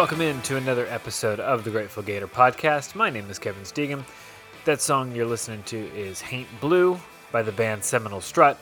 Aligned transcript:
Welcome 0.00 0.22
in 0.22 0.40
to 0.44 0.56
another 0.56 0.86
episode 0.86 1.40
of 1.40 1.62
the 1.62 1.70
Grateful 1.70 2.02
Gator 2.02 2.26
podcast. 2.26 2.94
My 2.94 3.10
name 3.10 3.28
is 3.28 3.38
Kevin 3.38 3.64
Steegum. 3.64 4.02
That 4.64 4.80
song 4.80 5.14
you're 5.14 5.26
listening 5.26 5.62
to 5.64 5.76
is 5.94 6.22
Haint 6.22 6.48
Blue 6.58 6.98
by 7.30 7.42
the 7.42 7.52
band 7.52 7.84
Seminole 7.84 8.22
Strut. 8.22 8.58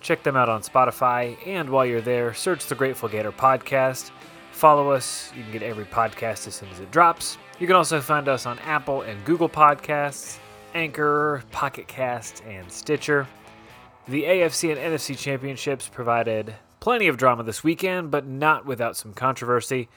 Check 0.00 0.22
them 0.22 0.36
out 0.36 0.48
on 0.48 0.62
Spotify, 0.62 1.36
and 1.44 1.68
while 1.68 1.84
you're 1.84 2.00
there, 2.00 2.32
search 2.32 2.66
the 2.66 2.76
Grateful 2.76 3.08
Gator 3.08 3.32
podcast. 3.32 4.12
Follow 4.52 4.92
us. 4.92 5.32
You 5.36 5.42
can 5.42 5.50
get 5.50 5.64
every 5.64 5.84
podcast 5.84 6.46
as 6.46 6.54
soon 6.54 6.68
as 6.68 6.78
it 6.78 6.92
drops. 6.92 7.38
You 7.58 7.66
can 7.66 7.74
also 7.74 8.00
find 8.00 8.28
us 8.28 8.46
on 8.46 8.60
Apple 8.60 9.02
and 9.02 9.24
Google 9.24 9.48
Podcasts, 9.48 10.38
Anchor, 10.74 11.42
Pocket 11.50 11.88
Cast, 11.88 12.44
and 12.44 12.70
Stitcher. 12.70 13.26
The 14.06 14.22
AFC 14.22 14.70
and 14.70 14.78
NFC 14.78 15.18
championships 15.18 15.88
provided 15.88 16.54
plenty 16.78 17.08
of 17.08 17.16
drama 17.16 17.42
this 17.42 17.64
weekend, 17.64 18.12
but 18.12 18.28
not 18.28 18.64
without 18.64 18.96
some 18.96 19.12
controversy. 19.12 19.88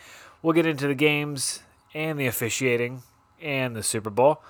We'll 0.42 0.54
get 0.54 0.66
into 0.66 0.88
the 0.88 0.96
games 0.96 1.62
and 1.94 2.20
the 2.20 2.28
officiating 2.28 3.04
and 3.42 3.76
the 3.76 3.84
Super 3.84 4.10
Bowl. 4.10 4.42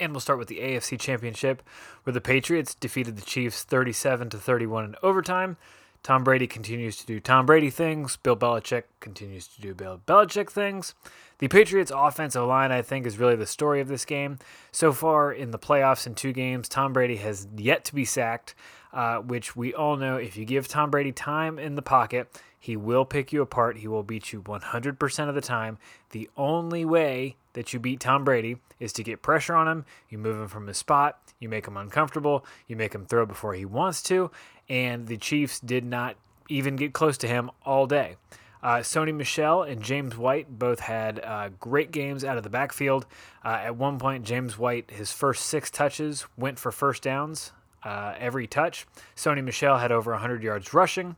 And 0.00 0.12
we'll 0.12 0.20
start 0.20 0.38
with 0.38 0.48
the 0.48 0.58
AFC 0.58 0.98
Championship, 0.98 1.62
where 2.02 2.12
the 2.12 2.20
Patriots 2.20 2.74
defeated 2.74 3.16
the 3.16 3.22
Chiefs 3.22 3.62
37 3.62 4.30
to 4.30 4.38
31 4.38 4.84
in 4.84 4.96
overtime. 5.02 5.56
Tom 6.02 6.22
Brady 6.22 6.46
continues 6.46 6.98
to 6.98 7.06
do 7.06 7.18
Tom 7.18 7.46
Brady 7.46 7.70
things. 7.70 8.16
Bill 8.16 8.36
Belichick 8.36 8.84
continues 9.00 9.46
to 9.48 9.60
do 9.60 9.74
Bill 9.74 10.00
Belichick 10.06 10.50
things. 10.50 10.94
The 11.38 11.48
Patriots' 11.48 11.90
offensive 11.94 12.44
line, 12.44 12.70
I 12.72 12.82
think, 12.82 13.06
is 13.06 13.18
really 13.18 13.36
the 13.36 13.46
story 13.46 13.80
of 13.80 13.88
this 13.88 14.04
game. 14.04 14.38
So 14.70 14.92
far 14.92 15.32
in 15.32 15.50
the 15.50 15.58
playoffs 15.58 16.06
in 16.06 16.14
two 16.14 16.32
games, 16.32 16.68
Tom 16.68 16.92
Brady 16.92 17.16
has 17.16 17.48
yet 17.56 17.84
to 17.86 17.94
be 17.94 18.04
sacked, 18.04 18.54
uh, 18.92 19.16
which 19.18 19.56
we 19.56 19.72
all 19.72 19.96
know 19.96 20.16
if 20.16 20.36
you 20.36 20.44
give 20.44 20.68
Tom 20.68 20.90
Brady 20.90 21.10
time 21.10 21.58
in 21.58 21.74
the 21.74 21.82
pocket, 21.82 22.28
he 22.64 22.78
will 22.78 23.04
pick 23.04 23.30
you 23.30 23.42
apart. 23.42 23.76
He 23.76 23.88
will 23.88 24.02
beat 24.02 24.32
you 24.32 24.40
100% 24.40 25.28
of 25.28 25.34
the 25.34 25.42
time. 25.42 25.76
The 26.12 26.30
only 26.34 26.82
way 26.86 27.36
that 27.52 27.74
you 27.74 27.78
beat 27.78 28.00
Tom 28.00 28.24
Brady 28.24 28.56
is 28.80 28.90
to 28.94 29.02
get 29.02 29.20
pressure 29.20 29.54
on 29.54 29.68
him. 29.68 29.84
You 30.08 30.16
move 30.16 30.40
him 30.40 30.48
from 30.48 30.66
his 30.66 30.78
spot. 30.78 31.18
You 31.38 31.50
make 31.50 31.68
him 31.68 31.76
uncomfortable. 31.76 32.46
You 32.66 32.76
make 32.76 32.94
him 32.94 33.04
throw 33.04 33.26
before 33.26 33.52
he 33.52 33.66
wants 33.66 34.00
to. 34.04 34.30
And 34.66 35.06
the 35.08 35.18
Chiefs 35.18 35.60
did 35.60 35.84
not 35.84 36.16
even 36.48 36.76
get 36.76 36.94
close 36.94 37.18
to 37.18 37.28
him 37.28 37.50
all 37.66 37.86
day. 37.86 38.16
Uh, 38.62 38.76
Sony 38.76 39.14
Michel 39.14 39.62
and 39.62 39.82
James 39.82 40.16
White 40.16 40.58
both 40.58 40.80
had 40.80 41.20
uh, 41.22 41.50
great 41.60 41.90
games 41.90 42.24
out 42.24 42.38
of 42.38 42.44
the 42.44 42.48
backfield. 42.48 43.04
Uh, 43.44 43.60
at 43.62 43.76
one 43.76 43.98
point, 43.98 44.24
James 44.24 44.56
White, 44.56 44.90
his 44.90 45.12
first 45.12 45.44
six 45.44 45.70
touches 45.70 46.24
went 46.38 46.58
for 46.58 46.72
first 46.72 47.02
downs 47.02 47.52
uh, 47.82 48.14
every 48.18 48.46
touch. 48.46 48.86
Sony 49.14 49.44
Michel 49.44 49.76
had 49.76 49.92
over 49.92 50.12
100 50.12 50.42
yards 50.42 50.72
rushing. 50.72 51.16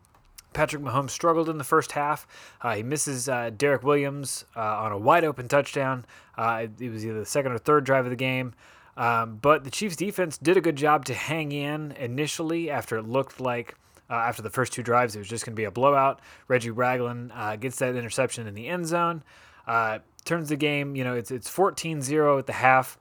Patrick 0.57 0.83
Mahomes 0.83 1.11
struggled 1.11 1.51
in 1.51 1.59
the 1.59 1.65
first 1.65 1.93
half. 1.93 2.27
Uh, 2.63 2.77
he 2.77 2.83
misses 2.83 3.29
uh, 3.29 3.51
Derek 3.55 3.83
Williams 3.83 4.47
uh, 4.57 4.61
on 4.61 4.91
a 4.91 4.97
wide 4.97 5.23
open 5.23 5.49
touchdown. 5.49 6.07
Uh, 6.39 6.67
it 6.81 6.91
was 6.91 7.05
either 7.05 7.19
the 7.19 7.27
second 7.27 7.53
or 7.53 7.59
third 7.59 7.85
drive 7.85 8.07
of 8.07 8.11
the 8.11 8.17
game. 8.17 8.55
Um, 8.97 9.37
but 9.37 9.65
the 9.65 9.71
Chiefs 9.71 9.97
defense 9.97 10.39
did 10.39 10.57
a 10.57 10.63
good 10.63 10.77
job 10.77 11.05
to 11.05 11.15
hang 11.15 11.53
in 11.53 11.93
initially 11.93 12.71
after 12.71 12.97
it 12.97 13.07
looked 13.07 13.39
like. 13.39 13.75
Uh, 14.09 14.15
after 14.15 14.41
the 14.41 14.49
first 14.49 14.73
two 14.73 14.83
drives, 14.83 15.15
it 15.15 15.19
was 15.19 15.29
just 15.29 15.45
going 15.45 15.53
to 15.53 15.61
be 15.61 15.65
a 15.65 15.71
blowout. 15.71 16.21
Reggie 16.49 16.71
Ragland 16.71 17.33
uh, 17.35 17.57
gets 17.57 17.79
that 17.81 17.95
interception 17.95 18.47
in 18.47 18.55
the 18.55 18.67
end 18.67 18.87
zone, 18.87 19.23
turns 20.25 20.49
the 20.49 20.57
game. 20.57 20.97
You 20.97 21.05
know, 21.05 21.15
it's 21.15 21.31
it's 21.31 21.51
14-0 21.51 22.39
at 22.39 22.47
the 22.47 22.53
half. 22.55 22.97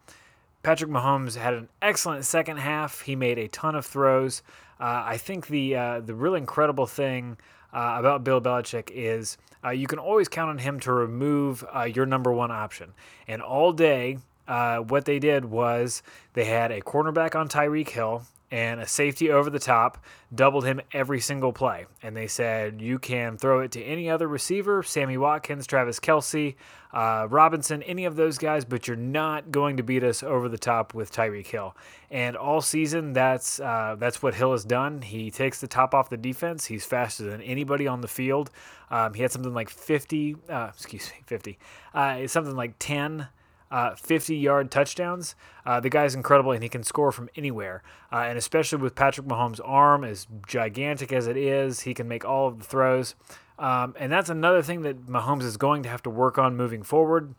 Patrick 0.61 0.89
Mahomes 0.89 1.37
had 1.37 1.53
an 1.53 1.69
excellent 1.81 2.25
second 2.25 2.57
half. 2.57 3.01
He 3.01 3.15
made 3.15 3.37
a 3.37 3.47
ton 3.47 3.75
of 3.75 3.85
throws. 3.85 4.41
Uh, 4.79 5.03
I 5.05 5.17
think 5.17 5.47
the 5.47 5.75
uh, 5.75 5.99
the 6.01 6.13
real 6.13 6.35
incredible 6.35 6.85
thing 6.85 7.37
uh, 7.73 7.95
about 7.97 8.23
Bill 8.23 8.41
Belichick 8.41 8.89
is 8.91 9.37
uh, 9.63 9.69
you 9.69 9.87
can 9.87 9.99
always 9.99 10.27
count 10.27 10.49
on 10.49 10.57
him 10.59 10.79
to 10.81 10.93
remove 10.93 11.65
uh, 11.75 11.83
your 11.83 12.05
number 12.05 12.31
one 12.31 12.51
option. 12.51 12.93
And 13.27 13.41
all 13.41 13.73
day, 13.73 14.19
uh, 14.47 14.77
what 14.77 15.05
they 15.05 15.19
did 15.19 15.45
was 15.45 16.03
they 16.33 16.45
had 16.45 16.71
a 16.71 16.81
cornerback 16.81 17.35
on 17.35 17.49
Tyreek 17.49 17.89
Hill 17.89 18.23
and 18.55 18.79
a 18.79 18.87
safety 18.87 19.29
over 19.29 19.49
the 19.49 19.59
top, 19.59 19.97
doubled 20.33 20.63
him 20.63 20.79
every 20.93 21.19
single 21.19 21.51
play. 21.51 21.87
And 22.01 22.15
they 22.15 22.27
said 22.27 22.81
you 22.81 22.97
can 22.97 23.37
throw 23.37 23.59
it 23.59 23.71
to 23.73 23.83
any 23.83 24.09
other 24.09 24.29
receiver, 24.29 24.81
Sammy 24.81 25.17
Watkins, 25.17 25.67
Travis 25.67 25.99
Kelce, 25.99 26.55
uh, 26.93 27.27
Robinson, 27.29 27.83
any 27.83 28.05
of 28.05 28.15
those 28.15 28.37
guys, 28.37 28.63
but 28.63 28.87
you're 28.87 28.95
not 28.95 29.51
going 29.51 29.75
to 29.75 29.83
beat 29.83 30.05
us 30.05 30.23
over 30.23 30.47
the 30.47 30.57
top 30.57 30.93
with 30.93 31.11
Tyreek 31.11 31.47
Hill. 31.47 31.75
And 32.09 32.37
all 32.37 32.61
season, 32.61 33.11
that's 33.11 33.59
uh, 33.59 33.97
that's 33.99 34.23
what 34.23 34.35
Hill 34.35 34.53
has 34.53 34.63
done. 34.63 35.01
He 35.01 35.31
takes 35.31 35.59
the 35.59 35.67
top 35.67 35.93
off 35.93 36.09
the 36.09 36.15
defense. 36.15 36.63
He's 36.67 36.85
faster 36.85 37.23
than 37.29 37.41
anybody 37.41 37.87
on 37.87 37.99
the 37.99 38.07
field. 38.07 38.51
Um, 38.89 39.15
he 39.15 39.21
had 39.21 39.33
something 39.33 39.53
like 39.53 39.69
50, 39.69 40.37
uh, 40.49 40.69
excuse 40.73 41.09
me, 41.09 41.23
50, 41.25 41.59
uh, 41.93 42.25
something 42.27 42.55
like 42.55 42.75
10 42.79 43.27
uh, 43.71 43.95
50 43.95 44.35
yard 44.35 44.71
touchdowns. 44.71 45.35
Uh, 45.65 45.79
the 45.79 45.89
guy's 45.89 46.15
incredible 46.15 46.51
and 46.51 46.63
he 46.63 46.69
can 46.69 46.83
score 46.83 47.11
from 47.11 47.29
anywhere. 47.35 47.83
Uh, 48.11 48.25
and 48.27 48.37
especially 48.37 48.79
with 48.79 48.95
Patrick 48.95 49.27
Mahomes' 49.27 49.59
arm, 49.63 50.03
as 50.03 50.27
gigantic 50.47 51.11
as 51.11 51.27
it 51.27 51.37
is, 51.37 51.81
he 51.81 51.93
can 51.93 52.07
make 52.07 52.25
all 52.25 52.47
of 52.47 52.59
the 52.59 52.65
throws. 52.65 53.15
Um, 53.57 53.95
and 53.97 54.11
that's 54.11 54.29
another 54.29 54.61
thing 54.61 54.81
that 54.81 55.05
Mahomes 55.07 55.43
is 55.43 55.57
going 55.57 55.83
to 55.83 55.89
have 55.89 56.03
to 56.03 56.09
work 56.09 56.37
on 56.37 56.55
moving 56.55 56.83
forward. 56.83 57.35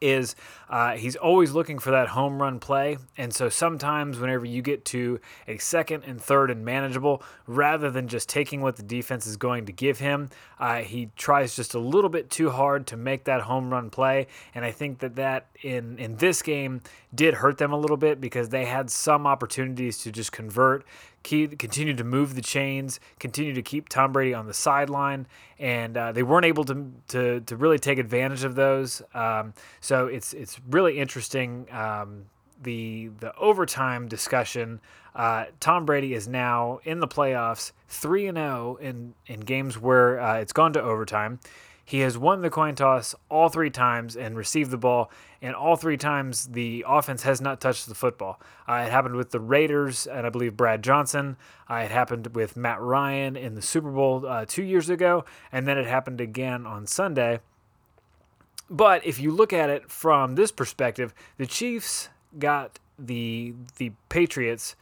Is 0.00 0.36
uh, 0.68 0.92
he's 0.92 1.16
always 1.16 1.52
looking 1.52 1.78
for 1.78 1.90
that 1.90 2.08
home 2.08 2.40
run 2.40 2.60
play, 2.60 2.98
and 3.16 3.34
so 3.34 3.48
sometimes 3.48 4.18
whenever 4.18 4.44
you 4.44 4.62
get 4.62 4.84
to 4.86 5.18
a 5.46 5.58
second 5.58 6.04
and 6.06 6.20
third 6.20 6.50
and 6.50 6.64
manageable, 6.64 7.22
rather 7.46 7.90
than 7.90 8.06
just 8.06 8.28
taking 8.28 8.60
what 8.60 8.76
the 8.76 8.82
defense 8.82 9.26
is 9.26 9.36
going 9.36 9.66
to 9.66 9.72
give 9.72 9.98
him, 9.98 10.30
uh, 10.60 10.78
he 10.78 11.10
tries 11.16 11.56
just 11.56 11.74
a 11.74 11.78
little 11.78 12.10
bit 12.10 12.30
too 12.30 12.50
hard 12.50 12.86
to 12.86 12.96
make 12.96 13.24
that 13.24 13.42
home 13.42 13.70
run 13.70 13.90
play, 13.90 14.26
and 14.54 14.64
I 14.64 14.70
think 14.70 15.00
that 15.00 15.16
that 15.16 15.46
in 15.62 15.98
in 15.98 16.16
this 16.16 16.42
game 16.42 16.80
did 17.14 17.34
hurt 17.34 17.58
them 17.58 17.72
a 17.72 17.78
little 17.78 17.96
bit 17.96 18.20
because 18.20 18.50
they 18.50 18.66
had 18.66 18.90
some 18.90 19.26
opportunities 19.26 19.98
to 19.98 20.12
just 20.12 20.30
convert 20.32 20.84
keep, 21.22 21.58
continue 21.58 21.94
to 21.94 22.04
move 22.04 22.34
the 22.34 22.42
chains, 22.42 23.00
continue 23.18 23.54
to 23.54 23.62
keep 23.62 23.88
Tom 23.88 24.12
Brady 24.12 24.34
on 24.34 24.46
the 24.46 24.54
sideline, 24.54 25.26
and 25.58 25.96
uh, 25.96 26.12
they 26.12 26.22
weren't 26.22 26.46
able 26.46 26.64
to, 26.64 26.92
to 27.08 27.40
to 27.40 27.56
really 27.56 27.78
take 27.78 27.98
advantage 27.98 28.44
of 28.44 28.54
those. 28.54 29.02
Um, 29.14 29.54
so 29.80 30.06
it's 30.06 30.32
it's 30.32 30.60
really 30.68 30.98
interesting. 30.98 31.66
Um, 31.72 32.26
the 32.60 33.10
the 33.20 33.34
overtime 33.36 34.08
discussion. 34.08 34.80
Uh, 35.14 35.46
Tom 35.58 35.84
Brady 35.84 36.14
is 36.14 36.28
now 36.28 36.78
in 36.84 37.00
the 37.00 37.08
playoffs, 37.08 37.72
three 37.88 38.26
and 38.26 38.36
zero 38.36 38.76
in 38.80 39.14
in 39.26 39.40
games 39.40 39.78
where 39.78 40.20
uh, 40.20 40.38
it's 40.38 40.52
gone 40.52 40.72
to 40.74 40.82
overtime. 40.82 41.40
He 41.88 42.00
has 42.00 42.18
won 42.18 42.42
the 42.42 42.50
coin 42.50 42.74
toss 42.74 43.14
all 43.30 43.48
three 43.48 43.70
times 43.70 44.14
and 44.14 44.36
received 44.36 44.70
the 44.70 44.76
ball, 44.76 45.10
and 45.40 45.54
all 45.54 45.74
three 45.74 45.96
times 45.96 46.48
the 46.48 46.84
offense 46.86 47.22
has 47.22 47.40
not 47.40 47.62
touched 47.62 47.88
the 47.88 47.94
football. 47.94 48.38
Uh, 48.68 48.84
it 48.84 48.90
happened 48.90 49.14
with 49.14 49.30
the 49.30 49.40
Raiders 49.40 50.06
and 50.06 50.26
I 50.26 50.28
believe 50.28 50.54
Brad 50.54 50.84
Johnson. 50.84 51.38
Uh, 51.70 51.76
it 51.76 51.90
happened 51.90 52.36
with 52.36 52.58
Matt 52.58 52.78
Ryan 52.82 53.38
in 53.38 53.54
the 53.54 53.62
Super 53.62 53.90
Bowl 53.90 54.26
uh, 54.26 54.44
two 54.46 54.64
years 54.64 54.90
ago, 54.90 55.24
and 55.50 55.66
then 55.66 55.78
it 55.78 55.86
happened 55.86 56.20
again 56.20 56.66
on 56.66 56.86
Sunday. 56.86 57.40
But 58.68 59.06
if 59.06 59.18
you 59.18 59.30
look 59.30 59.54
at 59.54 59.70
it 59.70 59.90
from 59.90 60.34
this 60.34 60.52
perspective, 60.52 61.14
the 61.38 61.46
Chiefs 61.46 62.10
got 62.38 62.78
the 62.98 63.54
the 63.78 63.92
Patriots 64.10 64.76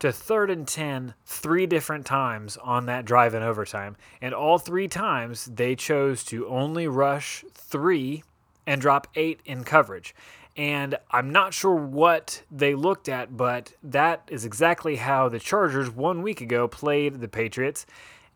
to 0.00 0.12
third 0.12 0.50
and 0.50 0.66
10 0.66 1.14
three 1.24 1.66
different 1.66 2.06
times 2.06 2.56
on 2.58 2.86
that 2.86 3.04
drive 3.04 3.34
in 3.34 3.42
overtime. 3.42 3.96
And 4.20 4.34
all 4.34 4.58
three 4.58 4.88
times 4.88 5.46
they 5.46 5.74
chose 5.74 6.24
to 6.24 6.46
only 6.46 6.86
rush 6.86 7.44
three 7.52 8.22
and 8.66 8.80
drop 8.80 9.08
eight 9.14 9.40
in 9.44 9.64
coverage. 9.64 10.14
And 10.56 10.96
I'm 11.10 11.30
not 11.30 11.54
sure 11.54 11.74
what 11.74 12.42
they 12.50 12.74
looked 12.74 13.08
at, 13.08 13.36
but 13.36 13.72
that 13.82 14.22
is 14.28 14.44
exactly 14.44 14.96
how 14.96 15.28
the 15.28 15.38
Chargers 15.38 15.88
one 15.88 16.20
week 16.22 16.40
ago 16.40 16.66
played 16.66 17.20
the 17.20 17.28
Patriots. 17.28 17.86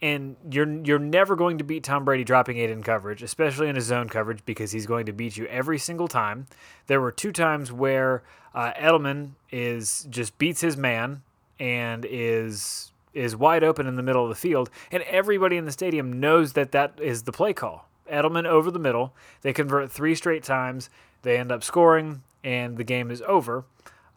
And 0.00 0.36
you're 0.50 0.68
you're 0.84 0.98
never 0.98 1.36
going 1.36 1.58
to 1.58 1.64
beat 1.64 1.84
Tom 1.84 2.04
Brady 2.04 2.24
dropping 2.24 2.58
eight 2.58 2.70
in 2.70 2.82
coverage, 2.82 3.22
especially 3.22 3.68
in 3.68 3.76
his 3.76 3.84
zone 3.84 4.08
coverage, 4.08 4.44
because 4.44 4.72
he's 4.72 4.86
going 4.86 5.06
to 5.06 5.12
beat 5.12 5.36
you 5.36 5.46
every 5.46 5.78
single 5.78 6.08
time. 6.08 6.46
There 6.88 7.00
were 7.00 7.12
two 7.12 7.30
times 7.30 7.70
where 7.70 8.24
uh, 8.52 8.72
Edelman 8.72 9.32
is 9.50 10.06
just 10.10 10.38
beats 10.38 10.60
his 10.60 10.76
man 10.76 11.22
and 11.62 12.04
is 12.10 12.90
is 13.14 13.36
wide 13.36 13.62
open 13.62 13.86
in 13.86 13.94
the 13.94 14.02
middle 14.02 14.24
of 14.24 14.28
the 14.28 14.34
field, 14.34 14.68
and 14.90 15.02
everybody 15.04 15.56
in 15.56 15.64
the 15.64 15.72
stadium 15.72 16.18
knows 16.18 16.54
that 16.54 16.72
that 16.72 16.98
is 17.00 17.22
the 17.22 17.32
play 17.32 17.52
call. 17.52 17.88
Edelman 18.10 18.46
over 18.46 18.70
the 18.70 18.80
middle. 18.80 19.14
They 19.42 19.52
convert 19.52 19.90
three 19.90 20.14
straight 20.16 20.42
times. 20.42 20.90
They 21.22 21.38
end 21.38 21.52
up 21.52 21.62
scoring, 21.62 22.22
and 22.42 22.76
the 22.76 22.84
game 22.84 23.10
is 23.10 23.22
over. 23.22 23.64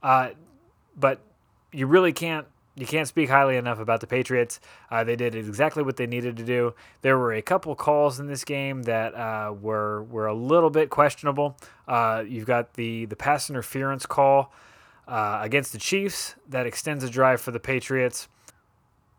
Uh, 0.01 0.29
but 0.97 1.19
you 1.71 1.85
really 1.85 2.13
can't 2.13 2.47
you 2.75 2.87
can't 2.87 3.07
speak 3.07 3.29
highly 3.29 3.57
enough 3.57 3.79
about 3.79 4.01
the 4.01 4.07
Patriots. 4.07 4.59
Uh, 4.89 5.03
they 5.03 5.15
did 5.15 5.35
exactly 5.35 5.83
what 5.83 5.97
they 5.97 6.07
needed 6.07 6.35
to 6.37 6.43
do. 6.43 6.73
There 7.01 7.17
were 7.17 7.31
a 7.31 7.43
couple 7.43 7.75
calls 7.75 8.19
in 8.19 8.25
this 8.25 8.43
game 8.43 8.83
that 8.83 9.13
uh, 9.13 9.53
were 9.53 10.01
were 10.03 10.25
a 10.25 10.33
little 10.33 10.71
bit 10.71 10.89
questionable. 10.89 11.57
Uh, 11.87 12.23
you've 12.27 12.47
got 12.47 12.73
the 12.73 13.05
the 13.05 13.15
pass 13.15 13.51
interference 13.51 14.07
call 14.07 14.51
uh, 15.07 15.39
against 15.41 15.71
the 15.71 15.79
Chiefs 15.79 16.35
that 16.49 16.65
extends 16.65 17.03
a 17.03 17.09
drive 17.09 17.41
for 17.41 17.51
the 17.51 17.59
Patriots. 17.59 18.27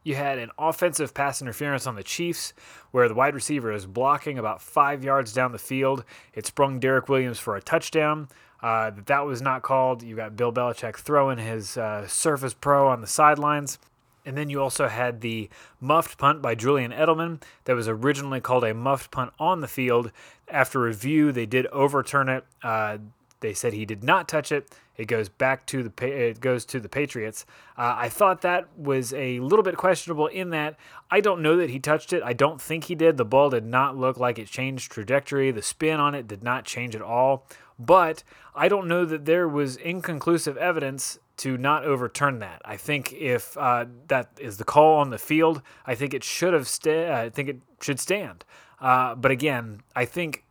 You 0.03 0.15
had 0.15 0.39
an 0.39 0.51
offensive 0.57 1.15
pass 1.15 1.43
interference 1.43 1.87
on 1.87 1.97
the 1.97 2.03
Chiefs 2.05 2.53
where 2.93 3.09
the 3.09 3.15
wide 3.15 3.35
receiver 3.35 3.73
is 3.73 3.87
blocking 3.87 4.39
about 4.39 4.63
five 4.63 5.03
yards 5.03 5.33
down 5.33 5.51
the 5.51 5.59
field. 5.59 6.05
It 6.33 6.47
sprung 6.47 6.79
Derek 6.79 7.09
Williams 7.09 7.41
for 7.41 7.57
a 7.57 7.61
touchdown. 7.61 8.29
Uh, 8.63 8.93
that 9.07 9.27
was 9.27 9.43
not 9.43 9.63
called. 9.63 10.03
You 10.03 10.17
got 10.17 10.37
Bill 10.37 10.53
Belichick 10.53 10.97
throwing 10.97 11.39
his 11.39 11.77
uh, 11.77 12.07
Surface 12.07 12.55
Pro 12.55 12.89
on 12.89 13.01
the 13.01 13.07
sidelines. 13.07 13.79
And 14.25 14.37
then 14.37 14.51
you 14.51 14.61
also 14.61 14.89
had 14.89 15.21
the 15.21 15.49
muffed 15.81 16.19
punt 16.19 16.43
by 16.43 16.57
Julian 16.57 16.91
Edelman 16.91 17.43
that 17.65 17.77
was 17.77 17.87
originally 17.87 18.41
called 18.41 18.65
a 18.65 18.75
muffed 18.75 19.13
punt 19.13 19.33
on 19.39 19.61
the 19.61 19.69
field. 19.69 20.11
After 20.49 20.81
review, 20.81 21.31
they 21.31 21.47
did 21.47 21.67
overturn 21.67 22.29
it. 22.29 22.45
Uh, 22.63 22.99
they 23.41 23.53
said 23.53 23.73
he 23.73 23.85
did 23.85 24.03
not 24.03 24.29
touch 24.29 24.51
it. 24.51 24.75
It 24.97 25.07
goes 25.07 25.29
back 25.29 25.67
to 25.67 25.83
the 25.83 26.07
it 26.07 26.41
goes 26.41 26.65
to 26.67 26.81
the 26.81 26.89
Patriots. 26.89 27.45
Uh, 27.77 27.95
I 27.97 28.09
thought 28.09 28.41
that 28.43 28.67
was 28.77 29.13
a 29.13 29.41
little 29.41 29.63
bit 29.63 29.77
questionable 29.77 30.27
in 30.27 30.51
that 30.51 30.77
I 31.11 31.21
don't 31.21 31.43
know 31.43 31.57
that 31.57 31.71
he 31.71 31.79
touched 31.79 32.13
it. 32.13 32.23
I 32.23 32.33
don't 32.33 32.61
think 32.61 32.85
he 32.85 32.95
did. 32.95 33.17
The 33.17 33.25
ball 33.25 33.51
did 33.51 33.67
not 33.67 33.97
look 33.97 34.17
like 34.17 34.39
it 34.39 34.49
changed 34.49 34.91
trajectory. 34.91 35.51
The 35.51 35.63
spin 35.63 36.01
on 36.01 36.15
it 36.15 36.27
did 36.27 36.43
not 36.43 36.65
change 36.65 36.97
at 36.97 37.03
all. 37.03 37.47
But 37.79 38.23
I 38.55 38.69
don't 38.69 38.89
know 38.89 39.05
that 39.05 39.27
there 39.27 39.47
was 39.47 39.77
inconclusive 39.77 40.57
evidence 40.57 41.19
to 41.39 41.59
not 41.59 41.85
overturn 41.85 42.39
that. 42.39 42.63
I 42.65 42.79
think 42.79 43.13
if 43.13 43.57
uh, 43.59 43.85
that 44.09 44.31
is 44.39 44.57
the 44.57 44.65
call 44.65 44.99
on 45.01 45.11
the 45.11 45.19
field, 45.19 45.61
I 45.87 45.95
think 45.95 46.15
it 46.15 46.25
should 46.25 46.55
have. 46.55 46.67
Sta- 46.67 47.13
I 47.13 47.29
think 47.29 47.51
it 47.51 47.61
should 47.83 48.01
stand. 48.01 48.47
Uh, 48.81 49.15
but 49.15 49.31
again, 49.31 49.83
I 49.95 50.07
think 50.07 50.46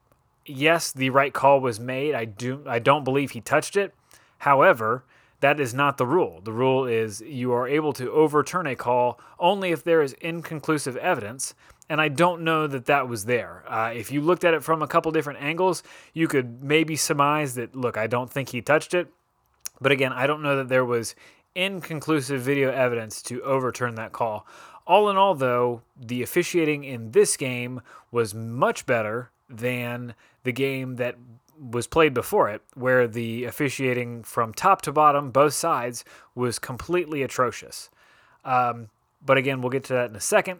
yes, 0.46 0.92
the 0.92 1.10
right 1.10 1.34
call 1.34 1.60
was 1.60 1.80
made. 1.80 2.16
I 2.16 2.26
do. 2.26 2.64
I 2.68 2.80
don't 2.80 3.04
believe 3.04 3.32
he 3.32 3.42
touched 3.42 3.76
it. 3.76 3.94
However, 4.40 5.04
that 5.42 5.60
is 5.60 5.74
not 5.74 5.98
the 5.98 6.08
rule. 6.08 6.42
The 6.44 6.54
rule 6.54 6.86
is 6.86 7.22
you 7.22 7.52
are 7.54 7.68
able 7.68 7.94
to 7.94 8.12
overturn 8.12 8.68
a 8.68 8.76
call 8.76 9.20
only 9.40 9.72
if 9.72 9.84
there 9.84 10.02
is 10.02 10.14
inconclusive 10.14 10.98
evidence. 10.98 11.54
And 11.88 12.02
I 12.02 12.08
don't 12.08 12.42
know 12.42 12.66
that 12.68 12.86
that 12.86 13.08
was 13.08 13.26
there. 13.26 13.64
Uh, 13.68 13.92
if 13.94 14.12
you 14.12 14.22
looked 14.22 14.44
at 14.44 14.56
it 14.56 14.64
from 14.64 14.82
a 14.82 14.88
couple 14.88 15.12
different 15.12 15.42
angles, 15.42 15.84
you 16.14 16.28
could 16.28 16.64
maybe 16.64 16.96
surmise 16.96 17.56
that, 17.56 17.76
look, 17.76 17.96
I 17.96 18.08
don't 18.08 18.32
think 18.32 18.50
he 18.50 18.62
touched 18.62 18.94
it. 18.94 19.08
But 19.80 19.92
again, 19.92 20.14
I 20.14 20.26
don't 20.26 20.42
know 20.42 20.56
that 20.56 20.70
there 20.70 20.86
was 20.86 21.16
inconclusive 21.54 22.42
video 22.42 22.72
evidence 22.72 23.22
to 23.24 23.42
overturn 23.44 23.96
that 23.96 24.14
call. 24.14 24.48
All 24.88 25.10
in 25.10 25.18
all, 25.18 25.36
though, 25.36 25.82
the 26.00 26.24
officiating 26.24 26.84
in 26.84 27.12
this 27.12 27.38
game 27.38 27.82
was 28.12 28.34
much 28.34 28.86
better 28.86 29.32
than 29.50 30.16
the 30.44 30.52
game 30.52 30.96
that 30.96 31.16
was 31.60 31.88
played 31.88 32.14
before 32.14 32.50
it, 32.50 32.62
where 32.74 33.08
the 33.08 33.46
officiating 33.46 34.24
from 34.24 34.54
top 34.54 34.82
to 34.82 34.92
bottom, 34.92 35.32
both 35.32 35.54
sides, 35.54 36.04
was 36.34 36.60
completely 36.60 37.24
atrocious. 37.24 37.90
Um, 38.44 38.90
but 39.26 39.38
again, 39.38 39.62
we'll 39.62 39.70
get 39.70 39.84
to 39.86 39.94
that 39.94 40.10
in 40.10 40.16
a 40.16 40.22
second. 40.22 40.60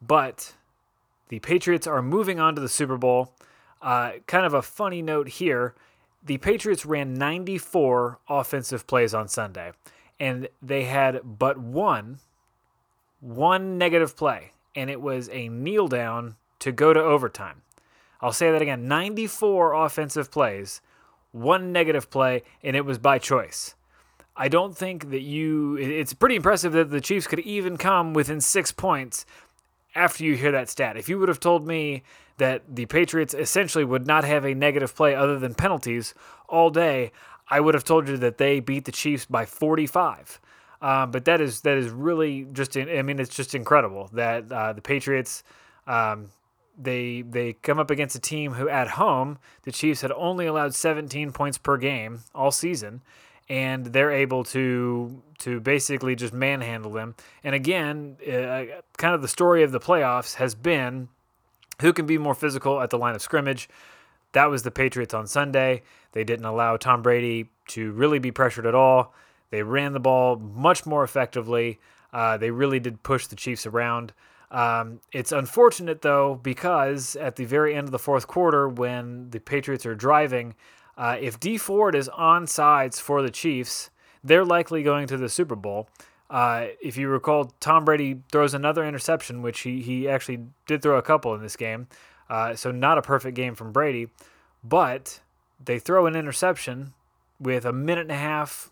But 0.00 0.52
the 1.28 1.38
Patriots 1.38 1.86
are 1.86 2.02
moving 2.02 2.40
on 2.40 2.54
to 2.56 2.60
the 2.60 2.68
Super 2.68 2.96
Bowl. 2.96 3.32
Uh, 3.80 4.12
kind 4.26 4.44
of 4.44 4.54
a 4.54 4.62
funny 4.62 5.02
note 5.02 5.28
here 5.28 5.74
the 6.24 6.38
Patriots 6.38 6.86
ran 6.86 7.14
94 7.14 8.20
offensive 8.28 8.86
plays 8.86 9.12
on 9.12 9.28
Sunday, 9.28 9.72
and 10.20 10.48
they 10.60 10.84
had 10.84 11.20
but 11.24 11.58
one, 11.58 12.20
one 13.20 13.76
negative 13.76 14.16
play, 14.16 14.52
and 14.74 14.88
it 14.88 15.00
was 15.00 15.28
a 15.32 15.48
kneel 15.48 15.88
down 15.88 16.36
to 16.60 16.70
go 16.70 16.92
to 16.92 17.00
overtime. 17.00 17.62
I'll 18.22 18.32
say 18.32 18.50
that 18.52 18.62
again 18.62 18.86
94 18.86 19.74
offensive 19.74 20.30
plays, 20.30 20.80
one 21.32 21.72
negative 21.72 22.08
play, 22.10 22.42
and 22.62 22.76
it 22.76 22.84
was 22.84 22.98
by 22.98 23.18
choice. 23.18 23.74
I 24.36 24.48
don't 24.48 24.74
think 24.76 25.10
that 25.10 25.20
you, 25.20 25.76
it's 25.76 26.14
pretty 26.14 26.36
impressive 26.36 26.72
that 26.72 26.90
the 26.90 27.02
Chiefs 27.02 27.26
could 27.26 27.40
even 27.40 27.76
come 27.76 28.14
within 28.14 28.40
six 28.40 28.72
points 28.72 29.26
after 29.94 30.24
you 30.24 30.36
hear 30.36 30.52
that 30.52 30.70
stat. 30.70 30.96
If 30.96 31.08
you 31.08 31.18
would 31.18 31.28
have 31.28 31.40
told 31.40 31.66
me 31.66 32.02
that 32.38 32.62
the 32.74 32.86
Patriots 32.86 33.34
essentially 33.34 33.84
would 33.84 34.06
not 34.06 34.24
have 34.24 34.46
a 34.46 34.54
negative 34.54 34.94
play 34.94 35.14
other 35.14 35.38
than 35.38 35.54
penalties 35.54 36.14
all 36.48 36.70
day, 36.70 37.12
I 37.50 37.60
would 37.60 37.74
have 37.74 37.84
told 37.84 38.08
you 38.08 38.16
that 38.18 38.38
they 38.38 38.60
beat 38.60 38.86
the 38.86 38.92
Chiefs 38.92 39.26
by 39.26 39.44
45. 39.44 40.40
Um, 40.80 41.10
but 41.10 41.26
that 41.26 41.40
is 41.40 41.60
that 41.60 41.76
is 41.78 41.90
really 41.90 42.46
just 42.52 42.76
I 42.76 43.02
mean 43.02 43.20
it's 43.20 43.34
just 43.34 43.54
incredible 43.54 44.10
that 44.14 44.50
uh, 44.50 44.72
the 44.72 44.80
Patriots 44.80 45.44
um, 45.86 46.30
they 46.76 47.22
they 47.22 47.54
come 47.54 47.78
up 47.78 47.90
against 47.90 48.16
a 48.16 48.20
team 48.20 48.52
who 48.52 48.68
at 48.68 48.88
home 48.88 49.38
the 49.62 49.72
Chiefs 49.72 50.00
had 50.00 50.12
only 50.12 50.46
allowed 50.46 50.74
17 50.74 51.32
points 51.32 51.58
per 51.58 51.76
game 51.76 52.20
all 52.34 52.50
season 52.50 53.02
and 53.48 53.86
they're 53.86 54.10
able 54.10 54.44
to 54.44 55.22
to 55.38 55.60
basically 55.60 56.14
just 56.14 56.32
manhandle 56.32 56.92
them. 56.92 57.14
And 57.44 57.54
again 57.54 58.16
uh, 58.26 58.64
kind 58.96 59.14
of 59.14 59.22
the 59.22 59.28
story 59.28 59.62
of 59.62 59.72
the 59.72 59.80
playoffs 59.80 60.34
has 60.36 60.54
been 60.54 61.08
who 61.80 61.92
can 61.92 62.06
be 62.06 62.18
more 62.18 62.34
physical 62.34 62.80
at 62.80 62.90
the 62.90 62.98
line 62.98 63.14
of 63.14 63.22
scrimmage. 63.22 63.68
That 64.32 64.46
was 64.46 64.62
the 64.62 64.70
Patriots 64.70 65.12
on 65.12 65.26
Sunday. 65.26 65.82
They 66.12 66.24
didn't 66.24 66.46
allow 66.46 66.76
Tom 66.76 67.02
Brady 67.02 67.50
to 67.68 67.92
really 67.92 68.18
be 68.18 68.30
pressured 68.30 68.66
at 68.66 68.74
all. 68.74 69.14
They 69.50 69.62
ran 69.62 69.92
the 69.92 70.00
ball 70.00 70.36
much 70.36 70.86
more 70.86 71.04
effectively. 71.04 71.78
Uh, 72.12 72.36
they 72.38 72.50
really 72.50 72.80
did 72.80 73.02
push 73.02 73.26
the 73.26 73.36
Chiefs 73.36 73.66
around 73.66 74.12
um, 74.52 75.00
it's 75.12 75.32
unfortunate 75.32 76.02
though 76.02 76.38
because 76.40 77.16
at 77.16 77.36
the 77.36 77.46
very 77.46 77.74
end 77.74 77.88
of 77.88 77.90
the 77.90 77.98
fourth 77.98 78.26
quarter, 78.26 78.68
when 78.68 79.30
the 79.30 79.40
Patriots 79.40 79.86
are 79.86 79.94
driving, 79.94 80.54
uh, 80.96 81.16
if 81.18 81.40
Dee 81.40 81.56
Ford 81.56 81.94
is 81.94 82.08
on 82.10 82.46
sides 82.46 83.00
for 83.00 83.22
the 83.22 83.30
Chiefs, 83.30 83.90
they're 84.22 84.44
likely 84.44 84.82
going 84.82 85.06
to 85.08 85.16
the 85.16 85.30
Super 85.30 85.56
Bowl. 85.56 85.88
Uh, 86.28 86.66
if 86.82 86.98
you 86.98 87.08
recall, 87.08 87.52
Tom 87.60 87.84
Brady 87.84 88.20
throws 88.30 88.52
another 88.52 88.84
interception, 88.84 89.40
which 89.40 89.60
he 89.60 89.80
he 89.80 90.06
actually 90.06 90.40
did 90.66 90.82
throw 90.82 90.98
a 90.98 91.02
couple 91.02 91.34
in 91.34 91.40
this 91.40 91.56
game. 91.56 91.88
Uh, 92.28 92.54
so 92.54 92.70
not 92.70 92.98
a 92.98 93.02
perfect 93.02 93.34
game 93.34 93.54
from 93.54 93.72
Brady, 93.72 94.08
but 94.62 95.20
they 95.62 95.78
throw 95.78 96.06
an 96.06 96.14
interception 96.14 96.92
with 97.40 97.64
a 97.64 97.72
minute 97.72 98.02
and 98.02 98.12
a 98.12 98.16
half 98.16 98.70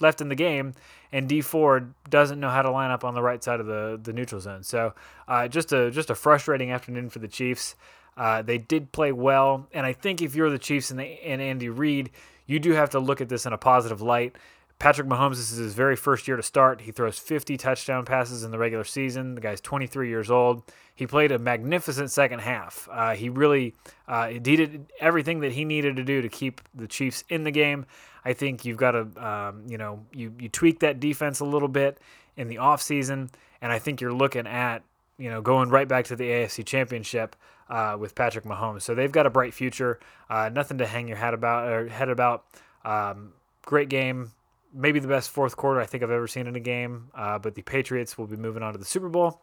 left 0.00 0.20
in 0.20 0.28
the 0.28 0.34
game, 0.34 0.74
and 1.12 1.28
Dee 1.28 1.40
Ford 1.40 1.94
doesn't 2.08 2.40
know 2.40 2.50
how 2.50 2.62
to 2.62 2.70
line 2.70 2.90
up 2.90 3.04
on 3.04 3.14
the 3.14 3.22
right 3.22 3.42
side 3.42 3.60
of 3.60 3.66
the, 3.66 3.98
the 4.02 4.12
neutral 4.12 4.40
zone. 4.40 4.62
So 4.62 4.94
uh, 5.28 5.48
just 5.48 5.72
a 5.72 5.90
just 5.90 6.10
a 6.10 6.14
frustrating 6.14 6.70
afternoon 6.70 7.10
for 7.10 7.18
the 7.18 7.28
Chiefs. 7.28 7.76
Uh, 8.16 8.42
they 8.42 8.58
did 8.58 8.92
play 8.92 9.12
well, 9.12 9.68
and 9.72 9.86
I 9.86 9.92
think 9.92 10.20
if 10.20 10.34
you're 10.34 10.50
the 10.50 10.58
Chiefs 10.58 10.90
and, 10.90 11.00
the, 11.00 11.04
and 11.04 11.40
Andy 11.40 11.68
Reid, 11.68 12.10
you 12.46 12.58
do 12.58 12.72
have 12.72 12.90
to 12.90 12.98
look 12.98 13.20
at 13.20 13.28
this 13.28 13.46
in 13.46 13.52
a 13.52 13.58
positive 13.58 14.02
light. 14.02 14.36
Patrick 14.80 15.06
Mahomes, 15.06 15.36
this 15.36 15.52
is 15.52 15.58
his 15.58 15.74
very 15.74 15.94
first 15.94 16.26
year 16.26 16.38
to 16.38 16.42
start. 16.42 16.80
He 16.80 16.90
throws 16.90 17.18
50 17.18 17.58
touchdown 17.58 18.06
passes 18.06 18.44
in 18.44 18.50
the 18.50 18.58
regular 18.58 18.82
season. 18.82 19.34
The 19.34 19.42
guy's 19.42 19.60
23 19.60 20.08
years 20.08 20.30
old. 20.30 20.62
He 20.94 21.06
played 21.06 21.32
a 21.32 21.38
magnificent 21.38 22.10
second 22.10 22.40
half. 22.40 22.88
Uh, 22.90 23.14
he 23.14 23.28
really 23.28 23.74
uh, 24.08 24.28
he 24.28 24.38
did 24.38 24.90
everything 24.98 25.40
that 25.40 25.52
he 25.52 25.66
needed 25.66 25.96
to 25.96 26.02
do 26.02 26.22
to 26.22 26.30
keep 26.30 26.62
the 26.74 26.88
Chiefs 26.88 27.24
in 27.28 27.44
the 27.44 27.50
game. 27.50 27.84
I 28.24 28.32
think 28.32 28.64
you've 28.64 28.76
got 28.76 28.92
to, 28.92 29.26
um, 29.26 29.64
you 29.68 29.78
know, 29.78 30.04
you, 30.12 30.32
you 30.38 30.48
tweak 30.48 30.80
that 30.80 31.00
defense 31.00 31.40
a 31.40 31.44
little 31.44 31.68
bit 31.68 31.98
in 32.36 32.48
the 32.48 32.56
offseason, 32.56 33.30
and 33.60 33.72
I 33.72 33.78
think 33.78 34.00
you're 34.00 34.12
looking 34.12 34.46
at, 34.46 34.82
you 35.18 35.30
know, 35.30 35.40
going 35.40 35.70
right 35.70 35.88
back 35.88 36.06
to 36.06 36.16
the 36.16 36.24
AFC 36.24 36.64
Championship 36.64 37.36
uh, 37.68 37.96
with 37.98 38.14
Patrick 38.14 38.44
Mahomes. 38.44 38.82
So 38.82 38.94
they've 38.94 39.12
got 39.12 39.26
a 39.26 39.30
bright 39.30 39.54
future. 39.54 40.00
Uh, 40.28 40.50
nothing 40.52 40.78
to 40.78 40.86
hang 40.86 41.08
your 41.08 41.16
head 41.16 41.34
about 41.34 41.68
or 41.68 41.88
head 41.88 42.08
about. 42.08 42.44
Um, 42.84 43.32
great 43.64 43.88
game 43.88 44.32
maybe 44.72 45.00
the 45.00 45.08
best 45.08 45.30
fourth 45.30 45.56
quarter 45.56 45.80
I 45.80 45.86
think 45.86 46.02
I've 46.02 46.10
ever 46.10 46.28
seen 46.28 46.46
in 46.46 46.56
a 46.56 46.60
game. 46.60 47.08
Uh, 47.14 47.38
but 47.38 47.54
the 47.54 47.62
Patriots 47.62 48.16
will 48.16 48.26
be 48.26 48.36
moving 48.36 48.62
on 48.62 48.72
to 48.72 48.78
the 48.78 48.84
Super 48.84 49.08
Bowl. 49.08 49.40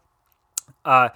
Uh, 0.83 1.09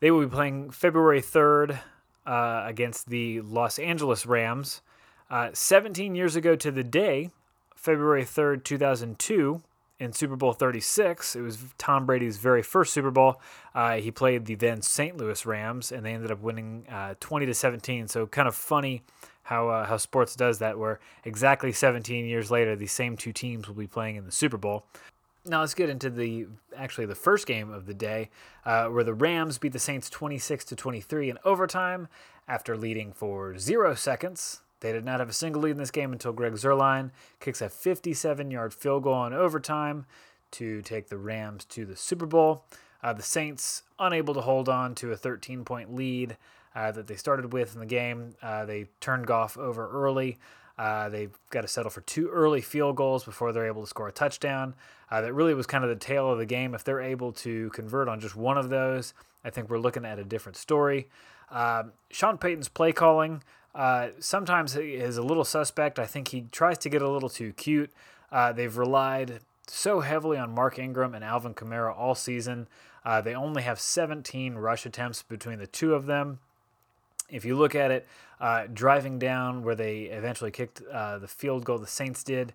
they 0.00 0.10
will 0.10 0.20
be 0.20 0.30
playing 0.30 0.70
February 0.70 1.22
3rd 1.22 1.78
uh, 2.26 2.62
against 2.66 3.08
the 3.08 3.40
Los 3.42 3.78
Angeles 3.78 4.26
Rams. 4.26 4.82
Uh, 5.30 5.50
17 5.52 6.14
years 6.14 6.36
ago 6.36 6.56
to 6.56 6.70
the 6.70 6.84
day, 6.84 7.30
February 7.74 8.24
3rd, 8.24 8.64
2002, 8.64 9.62
in 9.98 10.12
Super 10.12 10.36
Bowl 10.36 10.52
36. 10.52 11.36
It 11.36 11.40
was 11.40 11.58
Tom 11.76 12.06
Brady's 12.06 12.36
very 12.36 12.62
first 12.62 12.92
Super 12.92 13.10
Bowl. 13.10 13.40
Uh, 13.74 13.96
he 13.96 14.10
played 14.10 14.46
the 14.46 14.54
then 14.54 14.80
St. 14.80 15.16
Louis 15.16 15.44
Rams, 15.44 15.92
and 15.92 16.04
they 16.04 16.12
ended 16.12 16.30
up 16.30 16.40
winning 16.40 16.86
uh, 16.90 17.14
20 17.20 17.46
to 17.46 17.54
17. 17.54 18.08
So 18.08 18.26
kind 18.26 18.48
of 18.48 18.54
funny 18.54 19.02
how 19.42 19.68
uh, 19.68 19.86
how 19.86 19.96
sports 19.96 20.36
does 20.36 20.58
that, 20.58 20.78
where 20.78 21.00
exactly 21.24 21.72
17 21.72 22.26
years 22.26 22.50
later, 22.50 22.76
the 22.76 22.86
same 22.86 23.16
two 23.16 23.32
teams 23.32 23.66
will 23.66 23.74
be 23.74 23.86
playing 23.86 24.16
in 24.16 24.26
the 24.26 24.32
Super 24.32 24.58
Bowl. 24.58 24.84
Now 25.44 25.60
let's 25.60 25.74
get 25.74 25.88
into 25.88 26.10
the 26.10 26.46
actually 26.76 27.06
the 27.06 27.14
first 27.14 27.46
game 27.46 27.72
of 27.72 27.86
the 27.86 27.94
day, 27.94 28.30
uh, 28.66 28.86
where 28.86 29.04
the 29.04 29.14
Rams 29.14 29.58
beat 29.58 29.72
the 29.72 29.78
Saints 29.78 30.10
26 30.10 30.66
to 30.66 30.76
23 30.76 31.30
in 31.30 31.38
overtime 31.44 32.08
after 32.46 32.76
leading 32.76 33.12
for 33.12 33.56
zero 33.58 33.94
seconds. 33.94 34.60
They 34.80 34.92
did 34.92 35.04
not 35.04 35.20
have 35.20 35.28
a 35.28 35.34
single 35.34 35.62
lead 35.62 35.72
in 35.72 35.78
this 35.78 35.90
game 35.90 36.12
until 36.12 36.32
Greg 36.32 36.52
Zuerlein 36.54 37.10
kicks 37.40 37.60
a 37.60 37.66
57-yard 37.66 38.72
field 38.72 39.02
goal 39.02 39.26
in 39.26 39.32
overtime 39.32 40.06
to 40.52 40.82
take 40.82 41.08
the 41.08 41.18
Rams 41.18 41.64
to 41.66 41.84
the 41.84 41.96
Super 41.96 42.26
Bowl. 42.26 42.64
Uh, 43.02 43.12
the 43.12 43.22
Saints 43.22 43.82
unable 43.98 44.34
to 44.34 44.40
hold 44.40 44.68
on 44.68 44.94
to 44.96 45.12
a 45.12 45.16
13 45.16 45.64
point 45.64 45.94
lead 45.94 46.36
uh, 46.74 46.92
that 46.92 47.06
they 47.06 47.16
started 47.16 47.52
with 47.52 47.74
in 47.74 47.80
the 47.80 47.86
game. 47.86 48.34
Uh, 48.42 48.64
they 48.64 48.86
turned 49.00 49.26
Goff 49.26 49.56
over 49.56 49.88
early. 49.88 50.38
Uh, 50.78 51.08
they've 51.08 51.36
got 51.50 51.62
to 51.62 51.68
settle 51.68 51.90
for 51.90 52.02
two 52.02 52.28
early 52.28 52.60
field 52.60 52.96
goals 52.96 53.24
before 53.24 53.52
they're 53.52 53.66
able 53.66 53.82
to 53.82 53.88
score 53.88 54.08
a 54.08 54.12
touchdown. 54.12 54.74
Uh, 55.10 55.20
that 55.20 55.32
really 55.32 55.54
was 55.54 55.66
kind 55.66 55.82
of 55.82 55.90
the 55.90 55.96
tale 55.96 56.30
of 56.30 56.38
the 56.38 56.46
game. 56.46 56.74
If 56.74 56.84
they're 56.84 57.00
able 57.00 57.32
to 57.32 57.70
convert 57.70 58.08
on 58.08 58.20
just 58.20 58.36
one 58.36 58.56
of 58.56 58.68
those, 58.68 59.12
I 59.44 59.50
think 59.50 59.68
we're 59.68 59.78
looking 59.80 60.04
at 60.04 60.18
a 60.18 60.24
different 60.24 60.56
story. 60.56 61.08
Uh, 61.50 61.84
Sean 62.10 62.38
Payton's 62.38 62.68
play 62.68 62.92
calling 62.92 63.42
uh, 63.78 64.08
sometimes 64.18 64.74
he 64.74 64.94
is 64.94 65.16
a 65.16 65.22
little 65.22 65.44
suspect. 65.44 66.00
I 66.00 66.04
think 66.04 66.28
he 66.28 66.46
tries 66.50 66.78
to 66.78 66.88
get 66.88 67.00
a 67.00 67.08
little 67.08 67.28
too 67.28 67.52
cute. 67.52 67.90
Uh, 68.32 68.52
they've 68.52 68.76
relied 68.76 69.38
so 69.68 70.00
heavily 70.00 70.36
on 70.36 70.52
Mark 70.52 70.78
Ingram 70.78 71.14
and 71.14 71.24
Alvin 71.24 71.54
Kamara 71.54 71.96
all 71.96 72.16
season. 72.16 72.66
Uh, 73.04 73.20
they 73.20 73.34
only 73.34 73.62
have 73.62 73.78
17 73.78 74.56
rush 74.56 74.84
attempts 74.84 75.22
between 75.22 75.60
the 75.60 75.66
two 75.68 75.94
of 75.94 76.06
them 76.06 76.40
if 77.30 77.44
you 77.44 77.56
look 77.56 77.74
at 77.74 77.90
it, 77.90 78.06
uh, 78.40 78.64
driving 78.72 79.18
down 79.18 79.62
where 79.62 79.74
they 79.74 80.02
eventually 80.02 80.50
kicked 80.50 80.82
uh, 80.92 81.18
the 81.18 81.28
field 81.28 81.64
goal, 81.64 81.78
the 81.78 81.86
Saints 81.86 82.24
did. 82.24 82.54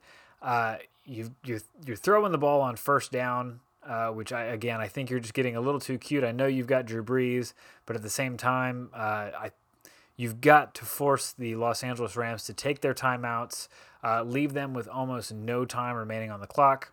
You 1.06 1.36
you're, 1.44 1.60
you're 1.86 1.98
throwing 1.98 2.32
the 2.32 2.38
ball 2.38 2.62
on 2.62 2.78
first 2.78 3.12
down, 3.12 3.60
uh, 3.86 4.08
which 4.10 4.32
I 4.32 4.46
again 4.46 4.80
I 4.80 4.88
think 4.88 5.10
you're 5.10 5.20
just 5.20 5.34
getting 5.34 5.56
a 5.56 5.62
little 5.62 5.80
too 5.80 5.98
cute. 5.98 6.24
I 6.24 6.32
know 6.32 6.48
you've 6.48 6.68
got 6.68 6.86
Drew 6.86 7.04
Brees, 7.04 7.54
but 7.86 7.96
at 7.96 8.02
the 8.02 8.10
same 8.10 8.38
time, 8.38 8.90
uh, 8.94 9.32
I 9.38 9.52
you've 10.16 10.42
got 10.42 10.76
to 10.76 10.86
force 10.86 11.32
the 11.32 11.56
Los 11.56 11.84
Angeles 11.84 12.16
Rams 12.16 12.44
to 12.46 12.54
take 12.54 12.82
their 12.82 12.94
timeouts, 12.94 13.68
uh, 14.04 14.24
leave 14.24 14.54
them 14.54 14.74
with 14.74 14.88
almost 14.88 15.34
no 15.34 15.66
time 15.66 15.96
remaining 15.96 16.32
on 16.32 16.40
the 16.40 16.48
clock 16.48 16.92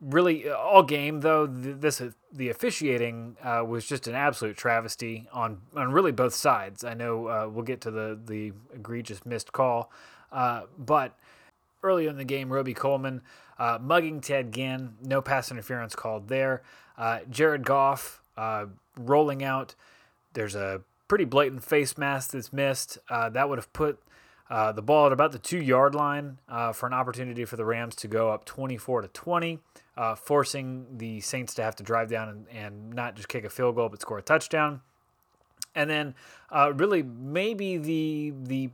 really 0.00 0.48
all 0.48 0.82
game 0.82 1.20
though 1.20 1.46
this 1.46 2.02
the 2.32 2.48
officiating 2.48 3.36
uh, 3.42 3.62
was 3.66 3.86
just 3.86 4.06
an 4.06 4.14
absolute 4.14 4.56
travesty 4.56 5.28
on 5.32 5.60
on 5.76 5.92
really 5.92 6.12
both 6.12 6.34
sides. 6.34 6.84
I 6.84 6.94
know 6.94 7.26
uh, 7.26 7.48
we'll 7.52 7.64
get 7.64 7.80
to 7.82 7.90
the 7.90 8.18
the 8.24 8.52
egregious 8.74 9.26
missed 9.26 9.52
call, 9.52 9.90
uh, 10.32 10.62
but 10.78 11.18
early 11.82 12.06
in 12.06 12.16
the 12.16 12.24
game, 12.24 12.52
Robey 12.52 12.74
Coleman 12.74 13.22
uh, 13.58 13.78
mugging 13.80 14.20
Ted 14.20 14.52
Ginn, 14.52 14.94
no 15.02 15.20
pass 15.20 15.50
interference 15.50 15.94
called 15.94 16.28
there. 16.28 16.62
Uh, 16.96 17.20
Jared 17.30 17.64
Goff 17.64 18.22
uh, 18.36 18.66
rolling 18.96 19.42
out. 19.42 19.74
There's 20.32 20.54
a 20.54 20.82
pretty 21.10 21.24
blatant 21.24 21.64
face 21.64 21.98
mask 21.98 22.30
that's 22.30 22.52
missed. 22.52 22.96
that 23.08 23.48
would 23.48 23.58
have 23.58 23.72
put 23.72 23.98
uh, 24.48 24.70
the 24.70 24.80
ball 24.80 25.06
at 25.06 25.12
about 25.12 25.32
the 25.32 25.40
two 25.40 25.58
yard 25.58 25.92
line 25.92 26.38
uh, 26.48 26.72
for 26.72 26.86
an 26.86 26.92
opportunity 26.92 27.44
for 27.44 27.56
the 27.56 27.64
Rams 27.64 27.96
to 27.96 28.06
go 28.06 28.30
up 28.30 28.44
24 28.44 29.02
to 29.02 29.08
20, 29.08 29.58
uh, 29.96 30.14
forcing 30.14 30.86
the 30.98 31.20
Saints 31.20 31.52
to 31.54 31.64
have 31.64 31.74
to 31.74 31.82
drive 31.82 32.08
down 32.08 32.28
and, 32.28 32.46
and, 32.48 32.94
not 32.94 33.16
just 33.16 33.28
kick 33.28 33.44
a 33.44 33.50
field 33.50 33.74
goal 33.74 33.88
but 33.88 34.00
score 34.00 34.18
a 34.18 34.22
touchdown. 34.22 34.82
And 35.74 35.90
then, 35.90 36.14
uh, 36.50 36.72
really, 36.76 37.02
maybe 37.02 37.76
the 37.76 38.32
the 38.42 38.70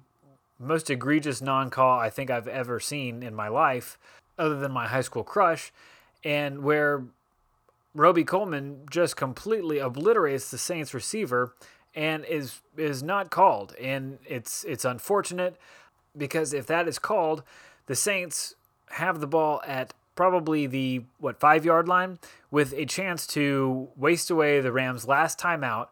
most 0.59 0.91
egregious 0.91 1.41
non 1.41 1.71
call 1.71 1.99
I 1.99 2.11
think 2.11 2.31
I've 2.31 2.49
ever 2.49 2.81
seen 2.81 3.23
in 3.23 3.35
my 3.35 3.49
life, 3.49 3.99
other 4.39 4.59
than 4.59 4.73
my 4.73 4.87
high 4.87 5.01
school 5.01 5.25
crush, 5.25 5.73
and 6.23 6.63
where 6.63 7.05
Robey 7.95 8.25
Coleman 8.25 8.87
just 8.91 9.17
completely 9.17 9.79
obliterates 9.79 10.51
the 10.51 10.59
Saints 10.59 10.93
receiver 10.93 11.55
and 11.97 12.25
is 12.27 12.61
is 12.77 13.03
not 13.03 13.31
called, 13.31 13.75
and 13.81 14.19
it's 14.27 14.63
it's 14.65 14.85
unfortunate 14.85 15.57
because 16.17 16.53
if 16.53 16.67
that 16.67 16.87
is 16.87 16.99
called, 16.99 17.43
the 17.87 17.97
Saints 17.97 18.55
have 18.91 19.21
the 19.21 19.27
ball 19.27 19.63
at 19.67 19.95
probably 20.15 20.67
the 20.67 21.05
what 21.19 21.41
five 21.41 21.65
yard 21.65 21.89
line 21.89 22.19
with 22.51 22.73
a 22.75 22.85
chance 22.85 23.27
to 23.27 23.89
waste 23.97 24.31
away 24.31 24.61
the 24.61 24.71
Rams' 24.71 25.09
last 25.09 25.41
timeout, 25.41 25.89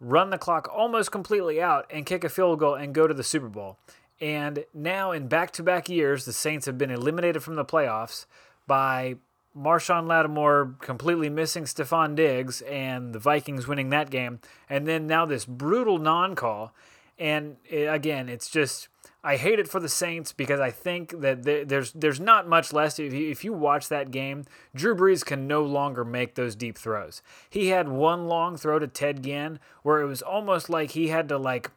run 0.00 0.30
the 0.30 0.38
clock 0.38 0.68
almost 0.74 1.12
completely 1.12 1.62
out, 1.62 1.86
and 1.88 2.04
kick 2.04 2.24
a 2.24 2.28
field 2.28 2.58
goal 2.58 2.74
and 2.74 2.92
go 2.92 3.06
to 3.06 3.14
the 3.14 3.24
Super 3.24 3.48
Bowl. 3.48 3.78
And 4.20 4.64
now 4.74 5.12
in 5.12 5.28
back 5.28 5.52
to 5.52 5.62
back 5.62 5.88
years, 5.88 6.24
the 6.24 6.32
Saints 6.32 6.66
have 6.66 6.78
been 6.78 6.90
eliminated 6.90 7.42
from 7.42 7.54
the 7.54 7.64
playoffs 7.64 8.26
by 8.66 9.16
Marshon 9.56 10.06
Lattimore 10.06 10.74
completely 10.80 11.28
missing 11.28 11.64
Stefon 11.64 12.14
Diggs 12.16 12.60
and 12.62 13.12
the 13.12 13.18
Vikings 13.18 13.66
winning 13.66 13.90
that 13.90 14.10
game, 14.10 14.40
and 14.68 14.86
then 14.86 15.06
now 15.06 15.24
this 15.24 15.44
brutal 15.44 15.98
non-call, 15.98 16.72
and 17.18 17.56
it, 17.68 17.84
again, 17.84 18.28
it's 18.28 18.50
just 18.50 18.88
I 19.22 19.36
hate 19.36 19.58
it 19.58 19.68
for 19.68 19.80
the 19.80 19.88
Saints 19.88 20.32
because 20.32 20.60
I 20.60 20.70
think 20.70 21.20
that 21.20 21.44
there's 21.44 21.92
there's 21.92 22.20
not 22.20 22.46
much 22.46 22.74
less. 22.74 22.98
If 22.98 23.14
you, 23.14 23.30
if 23.30 23.42
you 23.42 23.54
watch 23.54 23.88
that 23.88 24.10
game, 24.10 24.44
Drew 24.74 24.94
Brees 24.94 25.24
can 25.24 25.46
no 25.46 25.62
longer 25.62 26.04
make 26.04 26.34
those 26.34 26.54
deep 26.54 26.76
throws. 26.76 27.22
He 27.48 27.68
had 27.68 27.88
one 27.88 28.26
long 28.28 28.58
throw 28.58 28.78
to 28.78 28.86
Ted 28.86 29.22
Ginn 29.22 29.60
where 29.82 30.00
it 30.02 30.06
was 30.06 30.20
almost 30.20 30.68
like 30.68 30.90
he 30.90 31.08
had 31.08 31.28
to 31.30 31.38
like 31.38 31.70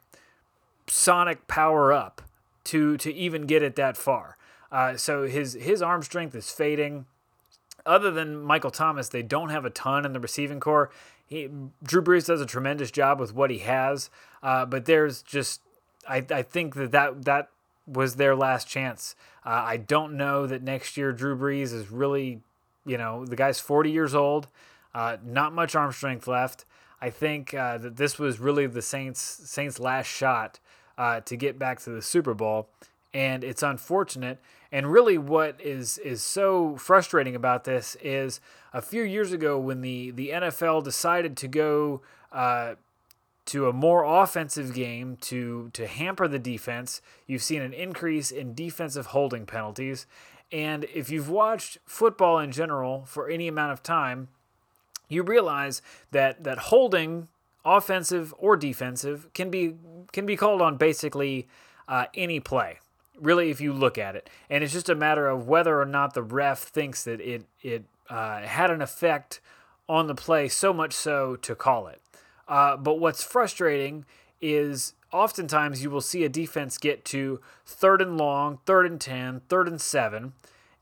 sonic 0.88 1.46
power 1.48 1.92
up 1.92 2.20
to 2.64 2.98
to 2.98 3.14
even 3.14 3.46
get 3.46 3.62
it 3.62 3.76
that 3.76 3.96
far. 3.96 4.36
Uh, 4.70 4.98
so 4.98 5.26
his 5.26 5.54
his 5.54 5.80
arm 5.80 6.02
strength 6.02 6.34
is 6.34 6.50
fading 6.50 7.06
other 7.88 8.10
than 8.10 8.40
Michael 8.40 8.70
Thomas, 8.70 9.08
they 9.08 9.22
don't 9.22 9.48
have 9.48 9.64
a 9.64 9.70
ton 9.70 10.04
in 10.04 10.12
the 10.12 10.20
receiving 10.20 10.60
corps. 10.60 10.90
He, 11.26 11.48
Drew 11.82 12.02
Brees 12.02 12.26
does 12.26 12.40
a 12.40 12.46
tremendous 12.46 12.90
job 12.90 13.18
with 13.18 13.34
what 13.34 13.50
he 13.50 13.58
has, 13.58 14.10
uh, 14.42 14.64
but 14.66 14.84
there's 14.84 15.22
just 15.22 15.60
I, 16.08 16.24
I 16.30 16.42
think 16.42 16.74
that, 16.74 16.92
that 16.92 17.24
that 17.24 17.48
was 17.86 18.16
their 18.16 18.36
last 18.36 18.68
chance. 18.68 19.14
Uh, 19.44 19.62
I 19.64 19.76
don't 19.76 20.16
know 20.16 20.46
that 20.46 20.62
next 20.62 20.96
year 20.96 21.12
Drew 21.12 21.36
Brees 21.36 21.72
is 21.72 21.90
really, 21.90 22.40
you 22.84 22.98
know, 22.98 23.24
the 23.24 23.36
guy's 23.36 23.60
40 23.60 23.90
years 23.90 24.14
old, 24.14 24.48
uh, 24.94 25.16
not 25.24 25.52
much 25.52 25.74
arm 25.74 25.92
strength 25.92 26.26
left. 26.26 26.64
I 27.00 27.10
think 27.10 27.54
uh, 27.54 27.78
that 27.78 27.96
this 27.96 28.18
was 28.18 28.40
really 28.40 28.66
the 28.66 28.82
Saints 28.82 29.20
Saints' 29.20 29.78
last 29.78 30.06
shot 30.06 30.58
uh, 30.96 31.20
to 31.20 31.36
get 31.36 31.58
back 31.58 31.80
to 31.82 31.90
the 31.90 32.02
Super 32.02 32.34
Bowl, 32.34 32.68
and 33.14 33.42
it's 33.44 33.62
unfortunate. 33.62 34.38
And 34.70 34.92
really, 34.92 35.18
what 35.18 35.60
is 35.60 35.98
is 35.98 36.22
so 36.22 36.76
frustrating 36.76 37.34
about 37.34 37.64
this 37.64 37.96
is 38.02 38.40
a 38.72 38.82
few 38.82 39.02
years 39.02 39.32
ago 39.32 39.58
when 39.58 39.80
the 39.80 40.10
the 40.10 40.30
NFL 40.30 40.84
decided 40.84 41.36
to 41.38 41.48
go 41.48 42.02
uh, 42.32 42.74
to 43.46 43.68
a 43.68 43.72
more 43.72 44.04
offensive 44.04 44.74
game 44.74 45.16
to 45.22 45.70
to 45.72 45.86
hamper 45.86 46.28
the 46.28 46.38
defense. 46.38 47.00
You've 47.26 47.42
seen 47.42 47.62
an 47.62 47.72
increase 47.72 48.30
in 48.30 48.54
defensive 48.54 49.06
holding 49.06 49.46
penalties, 49.46 50.06
and 50.52 50.84
if 50.94 51.08
you've 51.08 51.30
watched 51.30 51.78
football 51.86 52.38
in 52.38 52.52
general 52.52 53.04
for 53.06 53.28
any 53.30 53.48
amount 53.48 53.72
of 53.72 53.82
time, 53.82 54.28
you 55.08 55.22
realize 55.22 55.80
that 56.10 56.44
that 56.44 56.58
holding, 56.58 57.28
offensive 57.64 58.34
or 58.36 58.54
defensive, 58.54 59.32
can 59.32 59.48
be 59.48 59.76
can 60.12 60.26
be 60.26 60.36
called 60.36 60.60
on 60.60 60.76
basically 60.76 61.48
uh, 61.88 62.04
any 62.14 62.38
play 62.38 62.80
really, 63.20 63.50
if 63.50 63.60
you 63.60 63.72
look 63.72 63.98
at 63.98 64.16
it. 64.16 64.28
And 64.48 64.64
it's 64.64 64.72
just 64.72 64.88
a 64.88 64.94
matter 64.94 65.28
of 65.28 65.46
whether 65.46 65.80
or 65.80 65.86
not 65.86 66.14
the 66.14 66.22
ref 66.22 66.60
thinks 66.60 67.04
that 67.04 67.20
it, 67.20 67.44
it 67.62 67.84
uh, 68.08 68.40
had 68.40 68.70
an 68.70 68.82
effect 68.82 69.40
on 69.88 70.06
the 70.06 70.14
play, 70.14 70.48
so 70.48 70.72
much 70.72 70.92
so 70.92 71.36
to 71.36 71.54
call 71.54 71.86
it. 71.86 72.00
Uh, 72.46 72.76
but 72.76 72.98
what's 72.98 73.22
frustrating 73.22 74.04
is 74.40 74.94
oftentimes 75.12 75.82
you 75.82 75.90
will 75.90 76.00
see 76.00 76.24
a 76.24 76.28
defense 76.28 76.78
get 76.78 77.04
to 77.06 77.40
third 77.66 78.00
and 78.00 78.16
long, 78.18 78.58
third 78.66 78.86
and 78.86 79.00
ten, 79.00 79.40
third 79.48 79.66
and 79.66 79.80
seven, 79.80 80.32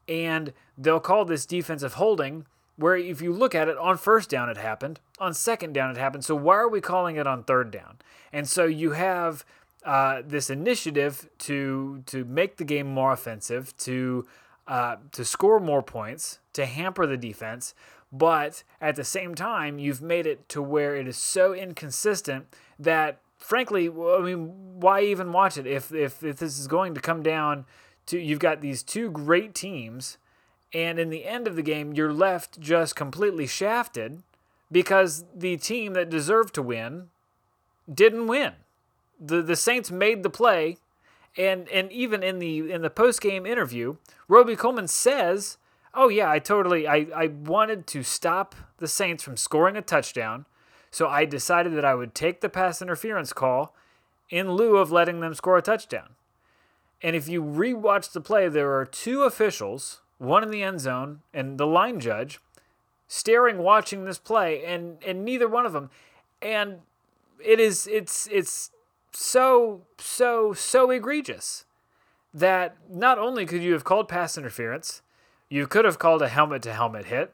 and 0.08 0.52
they'll 0.76 1.00
call 1.00 1.24
this 1.24 1.46
defensive 1.46 1.94
holding. 1.94 2.46
Where 2.76 2.96
if 2.96 3.22
you 3.22 3.32
look 3.32 3.54
at 3.54 3.68
it, 3.68 3.78
on 3.78 3.96
first 3.96 4.28
down 4.28 4.50
it 4.50 4.58
happened, 4.58 5.00
on 5.18 5.32
second 5.32 5.72
down 5.72 5.90
it 5.90 5.96
happened. 5.96 6.26
So 6.26 6.34
why 6.34 6.56
are 6.56 6.68
we 6.68 6.82
calling 6.82 7.16
it 7.16 7.26
on 7.26 7.42
third 7.42 7.70
down? 7.70 7.96
And 8.32 8.46
so 8.46 8.66
you 8.66 8.90
have 8.90 9.46
uh, 9.84 10.22
this 10.26 10.50
initiative 10.50 11.28
to 11.38 12.02
to 12.06 12.24
make 12.24 12.56
the 12.56 12.64
game 12.64 12.86
more 12.86 13.12
offensive, 13.12 13.76
to 13.78 14.26
uh, 14.66 14.96
to 15.12 15.24
score 15.24 15.60
more 15.60 15.82
points, 15.82 16.40
to 16.52 16.66
hamper 16.66 17.06
the 17.06 17.16
defense. 17.16 17.74
But 18.12 18.62
at 18.80 18.96
the 18.96 19.04
same 19.04 19.34
time, 19.34 19.78
you've 19.78 20.02
made 20.02 20.26
it 20.26 20.48
to 20.50 20.62
where 20.62 20.96
it 20.96 21.06
is 21.06 21.16
so 21.16 21.52
inconsistent 21.52 22.46
that, 22.78 23.20
frankly, 23.36 23.88
I 23.88 24.20
mean, 24.20 24.80
why 24.80 25.02
even 25.02 25.32
watch 25.32 25.56
it 25.56 25.66
if 25.66 25.92
if, 25.92 26.22
if 26.22 26.38
this 26.38 26.58
is 26.58 26.66
going 26.66 26.94
to 26.94 27.00
come 27.00 27.22
down 27.22 27.64
to 28.06 28.18
you've 28.18 28.38
got 28.38 28.60
these 28.60 28.82
two 28.82 29.10
great 29.10 29.54
teams, 29.54 30.18
and 30.72 30.98
in 30.98 31.10
the 31.10 31.26
end 31.26 31.46
of 31.46 31.56
the 31.56 31.62
game, 31.62 31.92
you're 31.92 32.12
left 32.12 32.60
just 32.60 32.96
completely 32.96 33.46
shafted 33.46 34.22
because 34.70 35.24
the 35.34 35.56
team 35.56 35.92
that 35.92 36.10
deserved 36.10 36.54
to 36.54 36.62
win 36.62 37.08
didn't 37.92 38.26
win 38.26 38.54
the 39.20 39.42
the 39.42 39.56
Saints 39.56 39.90
made 39.90 40.22
the 40.22 40.30
play, 40.30 40.78
and 41.36 41.68
and 41.68 41.90
even 41.92 42.22
in 42.22 42.38
the 42.38 42.70
in 42.70 42.82
the 42.82 42.90
post 42.90 43.20
game 43.20 43.46
interview, 43.46 43.96
Robey 44.28 44.56
Coleman 44.56 44.88
says, 44.88 45.58
"Oh 45.94 46.08
yeah, 46.08 46.30
I 46.30 46.38
totally 46.38 46.86
I 46.86 47.06
I 47.14 47.26
wanted 47.26 47.86
to 47.88 48.02
stop 48.02 48.54
the 48.78 48.88
Saints 48.88 49.22
from 49.22 49.36
scoring 49.36 49.76
a 49.76 49.82
touchdown, 49.82 50.46
so 50.90 51.08
I 51.08 51.24
decided 51.24 51.74
that 51.74 51.84
I 51.84 51.94
would 51.94 52.14
take 52.14 52.40
the 52.40 52.48
pass 52.48 52.82
interference 52.82 53.32
call 53.32 53.74
in 54.30 54.52
lieu 54.52 54.76
of 54.76 54.92
letting 54.92 55.20
them 55.20 55.34
score 55.34 55.58
a 55.58 55.62
touchdown." 55.62 56.10
And 57.02 57.14
if 57.14 57.28
you 57.28 57.42
rewatch 57.42 58.12
the 58.12 58.20
play, 58.20 58.48
there 58.48 58.72
are 58.72 58.86
two 58.86 59.24
officials 59.24 60.00
one 60.18 60.42
in 60.42 60.50
the 60.50 60.62
end 60.62 60.80
zone, 60.80 61.20
and 61.34 61.58
the 61.58 61.66
line 61.66 62.00
judge 62.00 62.40
staring, 63.08 63.58
watching 63.58 64.04
this 64.04 64.18
play, 64.18 64.64
and 64.64 64.98
and 65.04 65.24
neither 65.24 65.48
one 65.48 65.66
of 65.66 65.72
them, 65.72 65.90
and 66.40 66.80
it 67.44 67.60
is 67.60 67.86
it's 67.86 68.28
it's 68.30 68.70
so 69.18 69.86
so 69.96 70.52
so 70.52 70.90
egregious 70.90 71.64
that 72.34 72.76
not 72.90 73.18
only 73.18 73.46
could 73.46 73.62
you 73.62 73.72
have 73.72 73.82
called 73.82 74.08
pass 74.08 74.36
interference, 74.36 75.00
you 75.48 75.66
could 75.66 75.86
have 75.86 75.98
called 75.98 76.20
a 76.20 76.28
helmet 76.28 76.62
to 76.62 76.72
helmet 76.74 77.06
hit, 77.06 77.32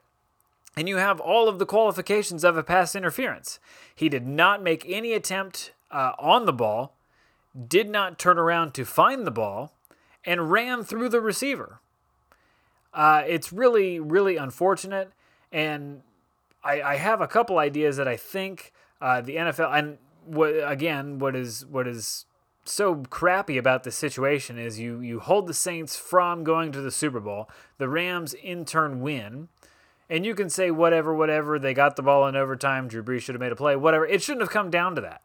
and 0.77 0.89
you 0.89 0.99
have 0.99 1.19
all 1.19 1.49
of 1.49 1.59
the 1.59 1.67
qualifications 1.67 2.45
of 2.45 2.57
a 2.57 2.63
pass 2.63 2.95
interference. 2.95 3.59
He 3.95 4.09
did 4.09 4.25
not 4.25 4.63
make 4.63 4.85
any 4.87 5.13
attempt 5.13 5.73
uh, 5.91 6.13
on 6.21 6.47
the 6.47 6.53
ball, 6.53 6.95
did 7.67 7.91
not 7.91 8.17
turn 8.17 8.39
around 8.39 8.75
to 8.75 8.85
find 8.85 9.27
the 9.27 9.33
ball, 9.33 9.73
and 10.25 10.53
ran 10.53 10.85
through 10.85 11.09
the 11.09 11.21
receiver. 11.21 11.81
Uh, 12.95 13.25
it's 13.27 13.53
really, 13.53 13.99
really 13.99 14.37
unfortunate. 14.37 15.11
And 15.51 16.03
I, 16.63 16.81
I, 16.83 16.97
have 16.97 17.21
a 17.21 17.27
couple 17.27 17.59
ideas 17.59 17.97
that 17.97 18.07
I 18.07 18.17
think 18.17 18.73
uh, 19.01 19.21
the 19.21 19.37
NFL 19.37 19.77
and 19.77 19.99
what 20.25 20.51
again, 20.65 21.19
what 21.19 21.37
is 21.37 21.67
what 21.67 21.87
is 21.87 22.27
so 22.65 22.97
crappy 23.11 23.59
about 23.59 23.83
this 23.83 23.97
situation 23.97 24.59
is 24.59 24.79
you 24.79 25.01
you 25.01 25.21
hold 25.21 25.47
the 25.47 25.55
Saints 25.55 25.97
from 25.97 26.45
going 26.45 26.73
to 26.73 26.81
the 26.81 26.91
Super 26.91 27.21
Bowl. 27.21 27.49
The 27.79 27.89
Rams 27.89 28.35
in 28.35 28.65
turn 28.65 29.01
win. 29.01 29.49
And 30.11 30.27
you 30.27 30.35
can 30.35 30.51
say 30.51 30.71
whatever, 30.71 31.15
whatever. 31.15 31.59
They 31.59 31.73
got 31.73 31.97
the 31.97 32.03
ball 32.03 32.27
in 32.27 32.37
overtime. 32.37 32.87
Drew 32.87 33.03
Brees 33.03 33.21
should 33.23 33.35
have 33.35 33.41
made 33.41 33.53
a 33.53 33.57
play. 33.57 33.77
Whatever. 33.77 34.07
It 34.07 34.23
shouldn't 34.23 34.43
have 34.43 34.51
come 34.51 34.71
down 34.71 34.95
to 34.97 35.01
that. 35.01 35.23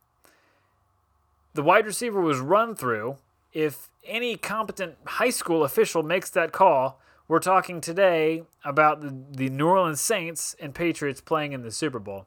The 1.53 1.63
wide 1.63 1.85
receiver 1.85 2.21
was 2.21 2.39
run 2.39 2.75
through. 2.75 3.17
If 3.51 3.89
any 4.05 4.37
competent 4.37 4.95
high 5.05 5.31
school 5.31 5.63
official 5.63 6.03
makes 6.03 6.29
that 6.29 6.53
call, 6.53 7.01
we're 7.27 7.39
talking 7.39 7.81
today 7.81 8.43
about 8.63 9.01
the, 9.01 9.17
the 9.31 9.49
New 9.49 9.67
Orleans 9.67 9.99
Saints 9.99 10.55
and 10.59 10.73
Patriots 10.73 11.19
playing 11.19 11.51
in 11.51 11.63
the 11.63 11.71
Super 11.71 11.99
Bowl. 11.99 12.25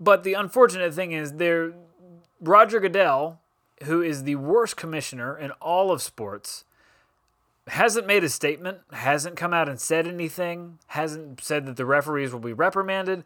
But 0.00 0.24
the 0.24 0.34
unfortunate 0.34 0.92
thing 0.94 1.12
is 1.12 1.34
there 1.34 1.72
Roger 2.40 2.80
Goodell, 2.80 3.40
who 3.84 4.02
is 4.02 4.24
the 4.24 4.36
worst 4.36 4.76
commissioner 4.76 5.36
in 5.36 5.50
all 5.52 5.90
of 5.90 6.02
sports, 6.02 6.64
hasn't 7.68 8.06
made 8.06 8.24
a 8.24 8.28
statement, 8.28 8.78
hasn't 8.92 9.36
come 9.36 9.54
out 9.54 9.68
and 9.68 9.80
said 9.80 10.06
anything, 10.06 10.78
hasn't 10.88 11.40
said 11.40 11.66
that 11.66 11.76
the 11.76 11.86
referees 11.86 12.32
will 12.32 12.40
be 12.40 12.52
reprimanded, 12.52 13.24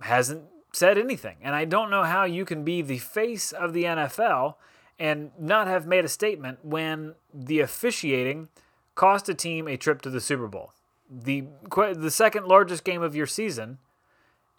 hasn't 0.00 0.44
said 0.72 0.98
anything. 0.98 1.36
And 1.42 1.54
I 1.54 1.64
don't 1.64 1.90
know 1.90 2.04
how 2.04 2.24
you 2.24 2.44
can 2.44 2.64
be 2.64 2.82
the 2.82 2.98
face 2.98 3.52
of 3.52 3.72
the 3.72 3.84
NFL 3.84 4.54
and 4.98 5.30
not 5.38 5.68
have 5.68 5.86
made 5.86 6.04
a 6.04 6.08
statement 6.08 6.64
when 6.64 7.14
the 7.32 7.60
officiating 7.60 8.48
cost 8.94 9.28
a 9.28 9.34
team 9.34 9.68
a 9.68 9.76
trip 9.76 10.02
to 10.02 10.10
the 10.10 10.20
Super 10.20 10.48
Bowl, 10.48 10.72
the 11.08 11.44
the 11.70 12.10
second 12.10 12.46
largest 12.46 12.82
game 12.82 13.00
of 13.00 13.14
your 13.14 13.26
season, 13.26 13.78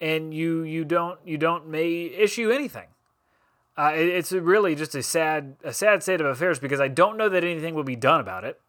and 0.02 0.34
you 0.34 0.64
you 0.64 0.86
don't 0.86 1.20
you 1.26 1.38
don't 1.38 1.68
may 1.68 2.06
issue 2.06 2.52
anything. 2.52 2.88
Uh, 3.78 3.94
it, 3.96 4.10
it's 4.10 4.32
really 4.32 4.76
just 4.76 4.96
a 4.96 5.04
sad 5.04 5.56
a 5.64 5.74
sad 5.74 6.04
state 6.04 6.22
of 6.22 6.28
affairs 6.28 6.60
because 6.60 6.80
I 6.80 6.88
don't 6.88 7.18
know 7.18 7.30
that 7.30 7.44
anything 7.44 7.76
will 7.76 7.84
be 7.84 7.96
done 7.96 8.20
about 8.20 8.44
it. 8.44 8.60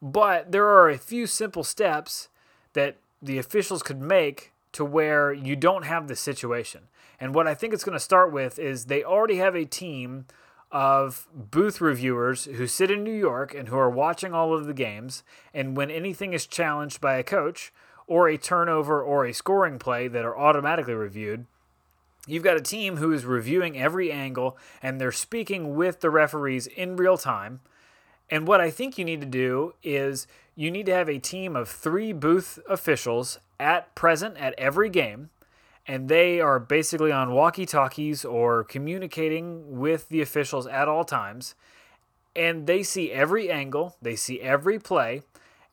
But 0.00 0.52
there 0.52 0.66
are 0.66 0.88
a 0.88 0.98
few 0.98 1.26
simple 1.26 1.64
steps 1.64 2.28
that 2.72 2.96
the 3.20 3.38
officials 3.38 3.82
could 3.82 4.00
make 4.00 4.52
to 4.72 4.84
where 4.84 5.32
you 5.32 5.56
don't 5.56 5.84
have 5.84 6.06
this 6.06 6.20
situation. 6.20 6.82
And 7.20 7.34
what 7.34 7.48
I 7.48 7.54
think 7.54 7.74
it's 7.74 7.84
going 7.84 7.98
to 7.98 8.04
start 8.04 8.32
with 8.32 8.58
is 8.58 8.84
they 8.84 9.02
already 9.02 9.36
have 9.36 9.56
a 9.56 9.64
team 9.64 10.26
of 10.70 11.26
booth 11.34 11.80
reviewers 11.80 12.44
who 12.44 12.66
sit 12.66 12.90
in 12.90 13.02
New 13.02 13.10
York 13.10 13.54
and 13.54 13.68
who 13.68 13.76
are 13.76 13.90
watching 13.90 14.34
all 14.34 14.54
of 14.54 14.66
the 14.66 14.74
games. 14.74 15.24
And 15.52 15.76
when 15.76 15.90
anything 15.90 16.32
is 16.32 16.46
challenged 16.46 17.00
by 17.00 17.16
a 17.16 17.24
coach 17.24 17.72
or 18.08 18.28
a 18.28 18.36
turnover 18.36 19.00
or 19.02 19.24
a 19.24 19.32
scoring 19.32 19.78
play 19.78 20.08
that 20.08 20.24
are 20.24 20.36
automatically 20.36 20.94
reviewed, 20.94 21.46
you've 22.26 22.42
got 22.42 22.56
a 22.56 22.60
team 22.60 22.96
who 22.96 23.12
is 23.12 23.24
reviewing 23.24 23.78
every 23.78 24.10
angle 24.10 24.58
and 24.82 25.00
they're 25.00 25.12
speaking 25.12 25.76
with 25.76 26.00
the 26.00 26.10
referees 26.10 26.66
in 26.66 26.96
real 26.96 27.16
time. 27.16 27.60
And 28.30 28.48
what 28.48 28.60
I 28.60 28.70
think 28.70 28.98
you 28.98 29.04
need 29.04 29.20
to 29.20 29.26
do 29.26 29.74
is 29.82 30.26
you 30.56 30.70
need 30.70 30.86
to 30.86 30.94
have 30.94 31.08
a 31.08 31.18
team 31.18 31.54
of 31.54 31.68
three 31.68 32.12
booth 32.12 32.58
officials 32.68 33.38
at 33.60 33.94
present 33.94 34.36
at 34.38 34.54
every 34.58 34.90
game 34.90 35.30
and 35.88 36.10
they 36.10 36.38
are 36.38 36.60
basically 36.60 37.10
on 37.10 37.32
walkie 37.32 37.64
talkies 37.64 38.22
or 38.22 38.62
communicating 38.62 39.78
with 39.78 40.10
the 40.10 40.20
officials 40.20 40.66
at 40.66 40.86
all 40.86 41.02
times. 41.02 41.54
And 42.36 42.66
they 42.66 42.82
see 42.82 43.10
every 43.10 43.50
angle, 43.50 43.96
they 44.00 44.14
see 44.14 44.38
every 44.42 44.78
play, 44.78 45.22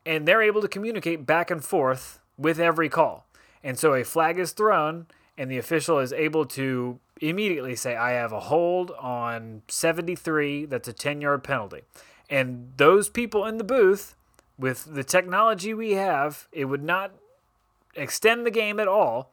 and 0.05 0.25
they're 0.25 0.41
able 0.41 0.61
to 0.61 0.69
communicate 0.69 1.25
back 1.25 1.51
and 1.51 1.63
forth 1.63 2.21
with 2.37 2.59
every 2.59 2.89
call. 2.89 3.25
And 3.63 3.79
so 3.79 3.93
a 3.93 4.03
flag 4.03 4.37
is 4.37 4.51
thrown, 4.51 5.07
and 5.37 5.49
the 5.49 5.57
official 5.57 5.99
is 5.99 6.13
able 6.13 6.45
to 6.45 6.99
immediately 7.21 7.75
say, 7.75 7.95
I 7.95 8.11
have 8.11 8.31
a 8.31 8.41
hold 8.41 8.91
on 8.91 9.61
73, 9.67 10.65
that's 10.65 10.87
a 10.87 10.93
10 10.93 11.21
yard 11.21 11.43
penalty. 11.43 11.81
And 12.29 12.73
those 12.77 13.09
people 13.09 13.45
in 13.45 13.57
the 13.57 13.63
booth, 13.63 14.15
with 14.57 14.93
the 14.93 15.03
technology 15.03 15.73
we 15.73 15.91
have, 15.93 16.47
it 16.51 16.65
would 16.65 16.83
not 16.83 17.11
extend 17.95 18.45
the 18.45 18.51
game 18.51 18.79
at 18.79 18.87
all 18.87 19.31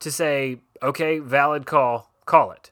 to 0.00 0.10
say, 0.10 0.58
okay, 0.82 1.18
valid 1.18 1.66
call, 1.66 2.10
call 2.26 2.50
it. 2.52 2.70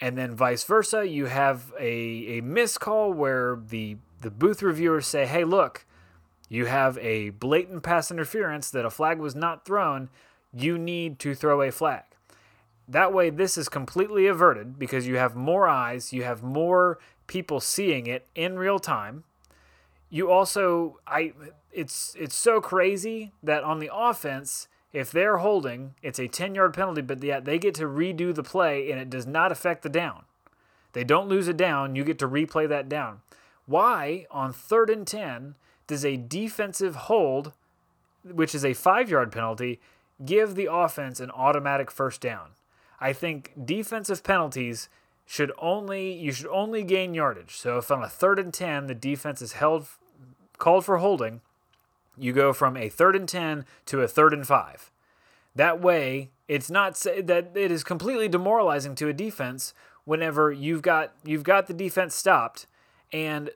And 0.00 0.16
then 0.16 0.34
vice 0.34 0.64
versa, 0.64 1.06
you 1.08 1.26
have 1.26 1.72
a, 1.78 2.38
a 2.38 2.40
missed 2.42 2.80
call 2.80 3.12
where 3.12 3.58
the, 3.68 3.96
the 4.20 4.30
booth 4.30 4.62
reviewers 4.62 5.06
say, 5.06 5.26
hey, 5.26 5.44
look, 5.44 5.84
you 6.48 6.66
have 6.66 6.96
a 6.98 7.30
blatant 7.30 7.82
pass 7.82 8.10
interference 8.10 8.70
that 8.70 8.84
a 8.84 8.90
flag 8.90 9.18
was 9.18 9.34
not 9.34 9.64
thrown. 9.64 10.08
You 10.52 10.78
need 10.78 11.18
to 11.20 11.34
throw 11.34 11.60
a 11.62 11.70
flag. 11.70 12.04
That 12.88 13.12
way, 13.12 13.28
this 13.28 13.58
is 13.58 13.68
completely 13.68 14.26
averted 14.26 14.78
because 14.78 15.06
you 15.06 15.18
have 15.18 15.36
more 15.36 15.68
eyes, 15.68 16.12
you 16.12 16.24
have 16.24 16.42
more 16.42 16.98
people 17.26 17.60
seeing 17.60 18.06
it 18.06 18.26
in 18.34 18.58
real 18.58 18.78
time. 18.78 19.24
You 20.08 20.30
also, 20.30 20.98
I, 21.06 21.34
it's 21.70 22.16
it's 22.18 22.34
so 22.34 22.62
crazy 22.62 23.32
that 23.42 23.62
on 23.62 23.78
the 23.78 23.90
offense, 23.92 24.68
if 24.90 25.12
they're 25.12 25.38
holding, 25.38 25.94
it's 26.02 26.18
a 26.18 26.28
10 26.28 26.54
yard 26.54 26.72
penalty, 26.72 27.02
but 27.02 27.22
yet 27.22 27.44
they 27.44 27.58
get 27.58 27.74
to 27.74 27.84
redo 27.84 28.34
the 28.34 28.42
play 28.42 28.90
and 28.90 28.98
it 28.98 29.10
does 29.10 29.26
not 29.26 29.52
affect 29.52 29.82
the 29.82 29.90
down. 29.90 30.24
They 30.94 31.04
don't 31.04 31.28
lose 31.28 31.46
a 31.46 31.52
down, 31.52 31.94
you 31.94 32.04
get 32.04 32.18
to 32.20 32.28
replay 32.28 32.66
that 32.70 32.88
down. 32.88 33.20
Why, 33.66 34.26
on 34.30 34.54
third 34.54 34.88
and 34.88 35.06
10, 35.06 35.56
does 35.88 36.04
a 36.04 36.16
defensive 36.16 36.94
hold, 36.94 37.52
which 38.22 38.54
is 38.54 38.64
a 38.64 38.74
five 38.74 39.10
yard 39.10 39.32
penalty, 39.32 39.80
give 40.24 40.54
the 40.54 40.68
offense 40.70 41.18
an 41.18 41.32
automatic 41.32 41.90
first 41.90 42.20
down? 42.20 42.50
I 43.00 43.12
think 43.12 43.52
defensive 43.64 44.22
penalties 44.22 44.88
should 45.26 45.52
only 45.58 46.12
you 46.12 46.32
should 46.32 46.46
only 46.46 46.84
gain 46.84 47.14
yardage. 47.14 47.56
So 47.56 47.78
if 47.78 47.90
on 47.90 48.02
a 48.02 48.08
third 48.08 48.38
and 48.38 48.54
10 48.54 48.86
the 48.86 48.94
defense 48.94 49.42
is 49.42 49.52
held 49.52 49.86
called 50.58 50.84
for 50.84 50.98
holding, 50.98 51.40
you 52.16 52.32
go 52.32 52.52
from 52.52 52.76
a 52.76 52.88
third 52.88 53.16
and 53.16 53.28
10 53.28 53.64
to 53.86 54.00
a 54.00 54.08
third 54.08 54.32
and 54.32 54.46
5. 54.46 54.90
That 55.54 55.80
way, 55.80 56.30
it's 56.46 56.70
not 56.70 56.94
that 56.94 57.50
it 57.54 57.70
is 57.70 57.84
completely 57.84 58.28
demoralizing 58.28 58.94
to 58.96 59.08
a 59.08 59.12
defense 59.12 59.74
whenever 60.04 60.50
you've 60.50 60.82
got 60.82 61.12
you've 61.24 61.42
got 61.42 61.66
the 61.66 61.74
defense 61.74 62.14
stopped 62.14 62.66
and 63.12 63.50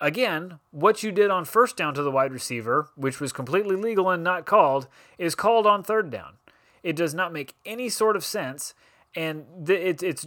again, 0.00 0.58
what 0.70 1.02
you 1.02 1.12
did 1.12 1.30
on 1.30 1.44
first 1.44 1.76
down 1.76 1.94
to 1.94 2.02
the 2.02 2.10
wide 2.10 2.32
receiver, 2.32 2.88
which 2.96 3.20
was 3.20 3.32
completely 3.32 3.76
legal 3.76 4.10
and 4.10 4.22
not 4.22 4.46
called, 4.46 4.88
is 5.18 5.34
called 5.34 5.66
on 5.66 5.82
third 5.82 6.10
down. 6.10 6.34
It 6.82 6.96
does 6.96 7.14
not 7.14 7.32
make 7.32 7.54
any 7.64 7.88
sort 7.88 8.16
of 8.16 8.24
sense, 8.24 8.74
and 9.14 9.68
it, 9.68 10.02
it's 10.02 10.26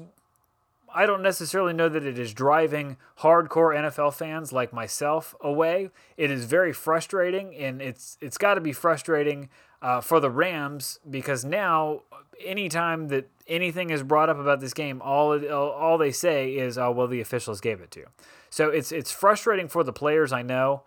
I 0.93 1.05
don't 1.05 1.21
necessarily 1.21 1.73
know 1.73 1.89
that 1.89 2.05
it 2.05 2.17
is 2.17 2.33
driving 2.33 2.97
hardcore 3.19 3.75
NFL 3.75 4.13
fans 4.13 4.51
like 4.51 4.73
myself 4.73 5.35
away. 5.41 5.89
It 6.17 6.31
is 6.31 6.45
very 6.45 6.73
frustrating, 6.73 7.55
and 7.55 7.81
it's 7.81 8.17
it's 8.21 8.37
got 8.37 8.55
to 8.55 8.61
be 8.61 8.73
frustrating 8.73 9.49
uh, 9.81 10.01
for 10.01 10.19
the 10.19 10.29
Rams 10.29 10.99
because 11.09 11.45
now 11.45 12.01
anytime 12.43 13.07
that 13.09 13.29
anything 13.47 13.89
is 13.89 14.03
brought 14.03 14.29
up 14.29 14.37
about 14.37 14.59
this 14.59 14.73
game, 14.73 15.01
all 15.01 15.45
all 15.47 15.97
they 15.97 16.11
say 16.11 16.51
is, 16.55 16.77
"Oh 16.77 16.91
well, 16.91 17.07
the 17.07 17.21
officials 17.21 17.61
gave 17.61 17.81
it 17.81 17.91
to." 17.91 18.01
You. 18.01 18.07
So 18.49 18.69
it's 18.69 18.91
it's 18.91 19.11
frustrating 19.11 19.67
for 19.67 19.83
the 19.83 19.93
players, 19.93 20.31
I 20.31 20.41
know, 20.41 20.83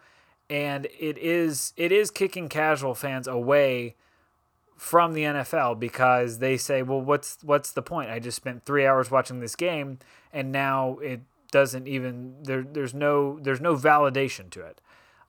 and 0.50 0.86
it 0.98 1.18
is 1.18 1.72
it 1.76 1.92
is 1.92 2.10
kicking 2.10 2.48
casual 2.48 2.94
fans 2.94 3.26
away 3.26 3.96
from 4.76 5.12
the 5.12 5.22
NFL 5.22 5.78
because 5.78 6.38
they 6.40 6.56
say, 6.56 6.82
well, 6.82 7.00
what's 7.00 7.38
what's 7.42 7.70
the 7.70 7.82
point? 7.82 8.10
I 8.10 8.18
just 8.18 8.36
spent 8.36 8.64
three 8.64 8.84
hours 8.84 9.10
watching 9.10 9.38
this 9.38 9.54
game, 9.54 10.00
and 10.32 10.50
now 10.50 10.98
it 10.98 11.20
doesn't 11.52 11.86
even 11.86 12.34
there. 12.42 12.62
There's 12.62 12.92
no 12.92 13.38
there's 13.40 13.60
no 13.60 13.76
validation 13.76 14.50
to 14.50 14.62
it. 14.62 14.80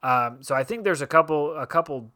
Um, 0.01 0.41
so 0.41 0.55
I 0.55 0.63
think 0.63 0.83
there's 0.83 1.01
a 1.01 1.07
couple 1.07 1.55
a 1.55 1.67
couple 1.67 2.11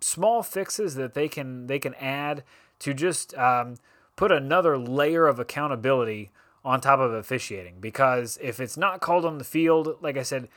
small 0.00 0.42
fixes 0.42 0.94
that 0.94 1.14
they 1.14 1.28
can 1.28 1.66
they 1.66 1.78
can 1.78 1.94
add 1.94 2.42
to 2.80 2.94
just 2.94 3.34
um, 3.34 3.76
put 4.16 4.32
another 4.32 4.78
layer 4.78 5.26
of 5.26 5.38
accountability 5.38 6.30
on 6.64 6.80
top 6.80 7.00
of 7.00 7.12
officiating 7.12 7.76
because 7.80 8.38
if 8.42 8.60
it's 8.60 8.76
not 8.76 9.00
called 9.00 9.24
on 9.24 9.38
the 9.38 9.44
field, 9.44 9.96
like 10.00 10.16
I 10.16 10.22
said, 10.22 10.48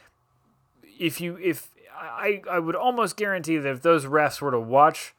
if 1.00 1.22
you 1.22 1.38
if 1.42 1.70
I, 1.96 2.42
I 2.50 2.60
would 2.60 2.76
almost 2.76 3.16
guarantee 3.16 3.58
that 3.58 3.70
if 3.70 3.82
those 3.82 4.06
refs 4.06 4.42
were 4.42 4.52
to 4.52 4.60
watch 4.60 5.14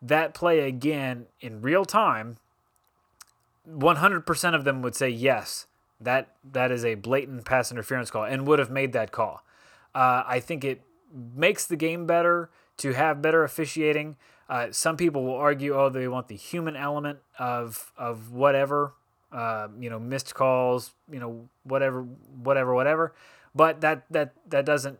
that 0.00 0.32
play 0.32 0.60
again 0.60 1.26
in 1.40 1.60
real 1.60 1.84
time, 1.84 2.38
100% 3.68 4.54
of 4.54 4.64
them 4.64 4.82
would 4.82 4.94
say 4.94 5.08
yes, 5.08 5.66
that 6.00 6.34
that 6.50 6.70
is 6.70 6.84
a 6.84 6.94
blatant 6.94 7.44
pass 7.44 7.70
interference 7.70 8.10
call 8.10 8.24
and 8.24 8.46
would 8.46 8.58
have 8.58 8.70
made 8.70 8.92
that 8.92 9.12
call. 9.12 9.42
Uh, 9.94 10.22
I 10.26 10.40
think 10.40 10.64
it 10.64 10.82
makes 11.12 11.66
the 11.66 11.76
game 11.76 12.06
better 12.06 12.48
to 12.80 12.92
have 12.92 13.22
better 13.22 13.44
officiating. 13.44 14.16
Uh, 14.48 14.68
some 14.72 14.96
people 14.96 15.24
will 15.24 15.36
argue, 15.36 15.74
oh, 15.74 15.88
they 15.88 16.08
want 16.08 16.28
the 16.28 16.36
human 16.36 16.76
element 16.76 17.20
of 17.38 17.92
of 17.96 18.32
whatever, 18.32 18.94
uh, 19.32 19.68
you 19.78 19.88
know, 19.88 19.98
missed 19.98 20.34
calls, 20.34 20.92
you 21.10 21.20
know, 21.20 21.48
whatever, 21.62 22.02
whatever, 22.42 22.74
whatever. 22.74 23.14
But 23.54 23.80
that 23.82 24.04
that 24.10 24.32
that 24.48 24.64
doesn't 24.64 24.98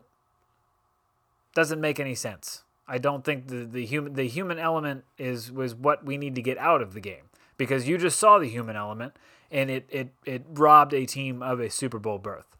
doesn't 1.53 1.81
make 1.81 1.99
any 1.99 2.15
sense. 2.15 2.63
I 2.87 2.97
don't 2.97 3.23
think 3.23 3.47
the, 3.47 3.65
the 3.65 3.85
human 3.85 4.13
the 4.13 4.27
human 4.27 4.59
element 4.59 5.03
is 5.17 5.51
was 5.51 5.75
what 5.75 6.05
we 6.05 6.17
need 6.17 6.35
to 6.35 6.41
get 6.41 6.57
out 6.57 6.81
of 6.81 6.93
the 6.93 7.01
game 7.01 7.29
because 7.57 7.87
you 7.87 7.97
just 7.97 8.19
saw 8.19 8.39
the 8.39 8.47
human 8.47 8.75
element 8.75 9.13
and 9.49 9.69
it 9.69 9.85
it, 9.89 10.13
it 10.25 10.43
robbed 10.49 10.93
a 10.93 11.05
team 11.05 11.43
of 11.43 11.59
a 11.59 11.69
Super 11.69 11.99
Bowl 11.99 12.19
berth. 12.19 12.57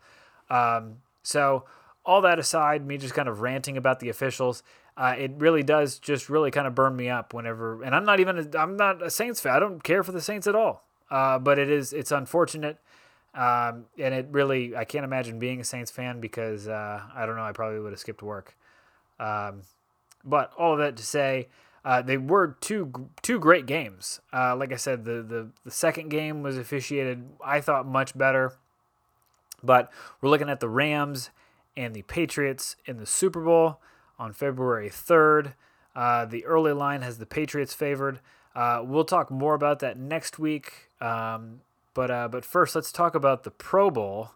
Um, 0.49 0.97
so 1.23 1.65
all 2.05 2.21
that 2.21 2.39
aside, 2.39 2.85
me 2.85 2.97
just 2.97 3.13
kind 3.13 3.29
of 3.29 3.41
ranting 3.41 3.77
about 3.77 3.99
the 3.99 4.09
officials, 4.09 4.63
uh, 5.01 5.15
it 5.17 5.31
really 5.39 5.63
does 5.63 5.97
just 5.97 6.29
really 6.29 6.51
kind 6.51 6.67
of 6.67 6.75
burn 6.75 6.95
me 6.95 7.09
up 7.09 7.33
whenever. 7.33 7.81
And 7.81 7.95
I'm 7.95 8.05
not 8.05 8.19
even 8.19 8.51
I'm 8.55 8.77
not 8.77 9.01
a 9.01 9.09
Saints 9.09 9.41
fan. 9.41 9.55
I 9.55 9.57
don't 9.59 9.83
care 9.83 10.03
for 10.03 10.11
the 10.11 10.21
Saints 10.21 10.45
at 10.45 10.53
all. 10.53 10.83
Uh, 11.09 11.39
but 11.39 11.57
it 11.57 11.71
is 11.71 11.91
it's 11.91 12.11
unfortunate, 12.11 12.77
um, 13.33 13.85
and 13.97 14.13
it 14.13 14.27
really 14.29 14.75
I 14.75 14.85
can't 14.85 15.03
imagine 15.03 15.39
being 15.39 15.59
a 15.59 15.63
Saints 15.63 15.89
fan 15.89 16.19
because 16.19 16.67
uh, 16.67 17.01
I 17.15 17.25
don't 17.25 17.35
know 17.35 17.41
I 17.41 17.51
probably 17.51 17.79
would 17.79 17.93
have 17.93 17.99
skipped 17.99 18.21
work. 18.21 18.55
Um, 19.19 19.63
but 20.23 20.53
all 20.55 20.73
of 20.73 20.77
that 20.77 20.97
to 20.97 21.03
say, 21.03 21.47
uh, 21.83 22.03
they 22.03 22.17
were 22.17 22.55
two 22.61 23.09
two 23.23 23.39
great 23.39 23.65
games. 23.65 24.21
Uh, 24.31 24.55
like 24.55 24.71
I 24.71 24.75
said, 24.77 25.05
the, 25.05 25.23
the 25.23 25.47
the 25.65 25.71
second 25.71 26.09
game 26.09 26.43
was 26.43 26.59
officiated 26.59 27.27
I 27.43 27.59
thought 27.59 27.87
much 27.87 28.15
better. 28.15 28.53
But 29.63 29.91
we're 30.21 30.29
looking 30.29 30.49
at 30.49 30.59
the 30.59 30.69
Rams 30.69 31.31
and 31.75 31.95
the 31.95 32.03
Patriots 32.03 32.75
in 32.85 32.97
the 32.97 33.07
Super 33.07 33.41
Bowl 33.41 33.79
on 34.21 34.33
February 34.33 34.89
3rd. 34.89 35.53
Uh, 35.95 36.25
the 36.25 36.45
early 36.45 36.71
line 36.71 37.01
has 37.01 37.17
the 37.17 37.25
Patriots 37.25 37.73
favored. 37.73 38.19
Uh, 38.55 38.81
we'll 38.85 39.03
talk 39.03 39.31
more 39.31 39.55
about 39.55 39.79
that 39.79 39.97
next 39.97 40.37
week. 40.37 40.89
Um, 41.01 41.61
but 41.93 42.11
uh, 42.11 42.27
but 42.27 42.45
first, 42.45 42.75
let's 42.75 42.91
talk 42.91 43.15
about 43.15 43.43
the 43.43 43.51
Pro 43.51 43.89
Bowl. 43.89 44.31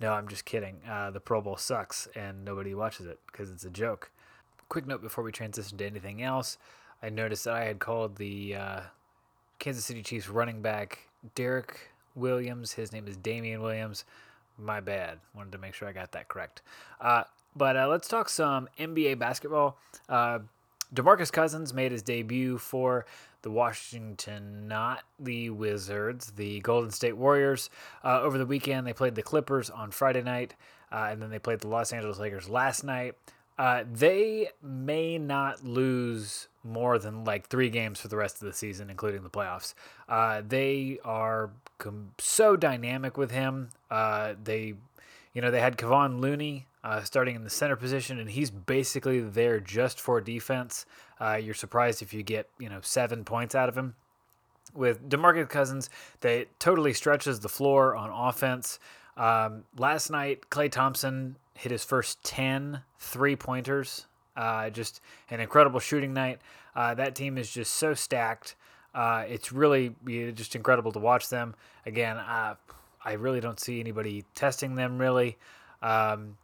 No, 0.00 0.12
I'm 0.12 0.28
just 0.28 0.44
kidding. 0.44 0.80
Uh, 0.88 1.10
the 1.12 1.20
Pro 1.20 1.40
Bowl 1.40 1.56
sucks 1.56 2.08
and 2.14 2.44
nobody 2.44 2.74
watches 2.74 3.06
it 3.06 3.20
because 3.30 3.50
it's 3.50 3.64
a 3.64 3.70
joke. 3.70 4.10
Quick 4.68 4.86
note 4.86 5.00
before 5.00 5.22
we 5.22 5.30
transition 5.30 5.78
to 5.78 5.86
anything 5.86 6.20
else. 6.22 6.58
I 7.02 7.10
noticed 7.10 7.44
that 7.44 7.54
I 7.54 7.64
had 7.64 7.78
called 7.78 8.16
the 8.16 8.56
uh, 8.56 8.80
Kansas 9.60 9.84
City 9.84 10.02
Chiefs 10.02 10.28
running 10.28 10.60
back 10.60 11.08
Derek 11.34 11.90
Williams. 12.14 12.72
His 12.72 12.92
name 12.92 13.06
is 13.06 13.16
Damian 13.16 13.62
Williams. 13.62 14.04
My 14.58 14.80
bad. 14.80 15.20
Wanted 15.34 15.52
to 15.52 15.58
make 15.58 15.74
sure 15.74 15.88
I 15.88 15.92
got 15.92 16.12
that 16.12 16.28
correct. 16.28 16.62
Uh, 17.00 17.24
but 17.56 17.76
uh, 17.76 17.88
let's 17.88 18.08
talk 18.08 18.28
some 18.28 18.68
NBA 18.78 19.18
basketball. 19.18 19.78
Uh, 20.08 20.40
Demarcus 20.94 21.32
Cousins 21.32 21.74
made 21.74 21.92
his 21.92 22.02
debut 22.02 22.58
for 22.58 23.04
the 23.42 23.50
Washington, 23.50 24.68
not 24.68 25.02
the 25.18 25.50
Wizards, 25.50 26.32
the 26.32 26.60
Golden 26.60 26.90
State 26.90 27.16
Warriors. 27.16 27.68
Uh, 28.02 28.20
over 28.22 28.38
the 28.38 28.46
weekend, 28.46 28.86
they 28.86 28.92
played 28.92 29.14
the 29.14 29.22
Clippers 29.22 29.70
on 29.70 29.90
Friday 29.90 30.22
night, 30.22 30.54
uh, 30.90 31.08
and 31.10 31.20
then 31.20 31.30
they 31.30 31.38
played 31.38 31.60
the 31.60 31.68
Los 31.68 31.92
Angeles 31.92 32.18
Lakers 32.18 32.48
last 32.48 32.84
night. 32.84 33.14
Uh, 33.58 33.84
they 33.92 34.48
may 34.62 35.18
not 35.18 35.62
lose 35.62 36.48
more 36.64 36.98
than 36.98 37.24
like 37.24 37.48
three 37.48 37.70
games 37.70 38.00
for 38.00 38.08
the 38.08 38.16
rest 38.16 38.40
of 38.40 38.46
the 38.46 38.52
season, 38.52 38.88
including 38.90 39.22
the 39.22 39.30
playoffs. 39.30 39.74
Uh, 40.08 40.42
they 40.46 40.98
are 41.04 41.50
com- 41.78 42.12
so 42.18 42.56
dynamic 42.56 43.16
with 43.16 43.30
him. 43.30 43.68
They, 43.90 44.74
you 45.34 45.42
know, 45.42 45.50
they 45.50 45.60
had 45.60 45.76
Kevon 45.76 46.20
Looney 46.20 46.66
uh, 46.84 47.02
starting 47.02 47.34
in 47.34 47.44
the 47.44 47.50
center 47.50 47.76
position, 47.76 48.18
and 48.18 48.30
he's 48.30 48.50
basically 48.50 49.20
there 49.20 49.58
just 49.58 50.00
for 50.00 50.20
defense. 50.20 50.86
Uh, 51.20 51.34
you're 51.34 51.54
surprised 51.54 52.02
if 52.02 52.14
you 52.14 52.22
get, 52.22 52.48
you 52.58 52.68
know, 52.68 52.78
seven 52.82 53.24
points 53.24 53.54
out 53.54 53.68
of 53.68 53.76
him. 53.76 53.94
With 54.74 55.08
DeMarcus 55.08 55.48
Cousins, 55.48 55.90
they 56.20 56.46
totally 56.58 56.92
stretches 56.92 57.40
the 57.40 57.48
floor 57.48 57.94
on 57.96 58.10
offense. 58.10 58.78
Um, 59.16 59.64
last 59.76 60.10
night, 60.10 60.50
Klay 60.50 60.70
Thompson 60.70 61.36
hit 61.54 61.70
his 61.70 61.84
first 61.84 62.22
10 62.24 62.80
three 62.98 63.36
pointers. 63.36 64.06
Uh, 64.36 64.70
just 64.70 65.00
an 65.30 65.40
incredible 65.40 65.80
shooting 65.80 66.12
night. 66.12 66.40
Uh, 66.74 66.94
that 66.94 67.14
team 67.14 67.38
is 67.38 67.50
just 67.50 67.74
so 67.74 67.94
stacked. 67.94 68.56
Uh, 68.94 69.24
it's 69.28 69.52
really 69.52 69.94
just 70.34 70.54
incredible 70.56 70.92
to 70.92 70.98
watch 70.98 71.28
them. 71.28 71.54
Again, 71.86 72.16
uh, 72.16 72.54
I 73.04 73.12
really 73.12 73.40
don't 73.40 73.60
see 73.60 73.80
anybody 73.80 74.24
testing 74.34 74.74
them 74.74 74.98
really. 74.98 75.36
Um, 75.82 76.38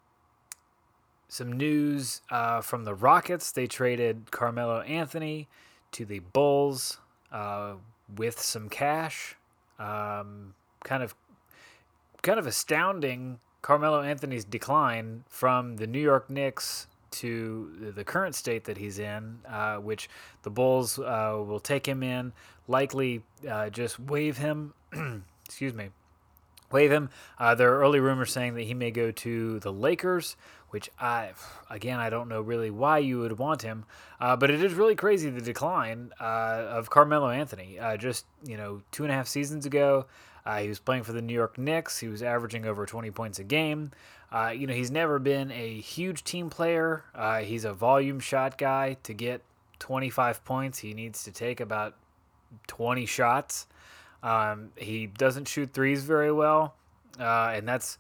some 1.29 1.53
news 1.53 2.23
uh, 2.31 2.61
from 2.61 2.85
the 2.85 2.95
Rockets. 2.95 3.53
They 3.53 3.67
traded 3.67 4.31
Carmelo 4.31 4.81
Anthony 4.81 5.49
to 5.93 6.05
the 6.05 6.19
Bulls 6.19 6.99
uh, 7.33 7.75
with 8.17 8.41
some 8.41 8.69
cash. 8.69 9.37
Um, 9.79 10.55
kind 10.85 11.03
of, 11.03 11.15
kind 12.23 12.39
of 12.39 12.47
astounding 12.47 13.39
Carmelo 13.63 14.03
Anthony's 14.03 14.45
decline 14.45 15.25
from 15.29 15.77
the 15.77 15.87
New 15.87 16.01
York 16.01 16.29
Knicks 16.29 16.87
to 17.13 17.93
the 17.95 18.05
current 18.05 18.35
state 18.35 18.65
that 18.65 18.77
he's 18.77 18.99
in, 18.99 19.39
uh, 19.49 19.77
which 19.77 20.09
the 20.43 20.51
Bulls 20.51 20.99
uh, 20.99 21.43
will 21.45 21.61
take 21.61 21.87
him 21.87 22.03
in, 22.03 22.33
likely 22.69 23.23
uh, 23.49 23.71
just 23.71 23.99
waive 23.99 24.39
him. 24.39 24.75
excuse 25.45 25.75
me. 25.75 25.91
Waive 26.73 26.93
him. 26.93 27.11
Uh, 27.39 27.55
there 27.55 27.73
are 27.75 27.81
early 27.81 28.01
rumors 28.01 28.33
saying 28.33 28.55
that 28.55 28.63
he 28.63 28.75
may 28.75 28.91
go 28.91 29.11
to 29.11 29.59
the 29.61 29.73
Lakers, 29.73 30.37
which 30.71 30.89
I, 31.01 31.33
again, 31.69 31.99
I 31.99 32.11
don't 32.11 32.29
know 32.29 32.41
really 32.41 32.71
why 32.71 32.99
you 32.99 33.19
would 33.21 33.39
want 33.39 33.63
him, 33.63 33.85
uh, 34.21 34.37
but 34.37 34.51
it 34.51 34.63
is 34.63 34.75
really 34.75 34.95
crazy 34.95 35.31
the 35.31 35.41
decline 35.41 36.13
uh, 36.21 36.67
of 36.69 36.91
Carmelo 36.91 37.31
Anthony. 37.31 37.79
just 37.99 38.27
you 38.45 38.57
know, 38.57 38.83
two 38.93 39.03
and 39.03 39.13
a 39.13 39.15
half 39.15 39.27
seasons 39.27 39.67
ago, 39.67 40.07
uh, 40.47 40.59
he 40.59 40.69
was 40.69 40.79
playing 40.79 41.03
for 41.03 41.13
the 41.13 41.23
New 41.23 41.35
York 41.35 41.59
Knicks. 41.59 41.99
He 41.99 42.09
was 42.09 42.23
averaging 42.23 42.65
over 42.67 42.87
20 42.87 43.11
points 43.11 43.39
a 43.39 43.45
game. 43.45 43.91
Uh, 44.33 44.53
you 44.57 44.67
know, 44.67 44.75
he's 44.75 44.91
never 44.91 45.19
been 45.19 45.51
a 45.51 45.81
huge 45.81 46.25
team 46.25 46.51
player. 46.51 47.05
Uh, 47.15 47.41
he's 47.41 47.65
a 47.65 47.73
volume 47.73 48.21
shot 48.21 48.57
guy. 48.57 48.97
To 49.03 49.13
get 49.13 49.43
25 49.81 50.45
points, 50.45 50.79
he 50.79 50.95
needs 50.95 51.25
to 51.25 51.33
take 51.33 51.61
about 51.61 51.97
20 52.69 53.07
shots. 53.07 53.67
Um, 54.23 54.71
he 54.77 55.07
doesn't 55.07 55.49
shoot 55.49 55.73
threes 55.73 56.05
very 56.05 56.33
well, 56.33 56.75
uh, 57.19 57.53
and 57.55 57.67
that's 57.67 57.99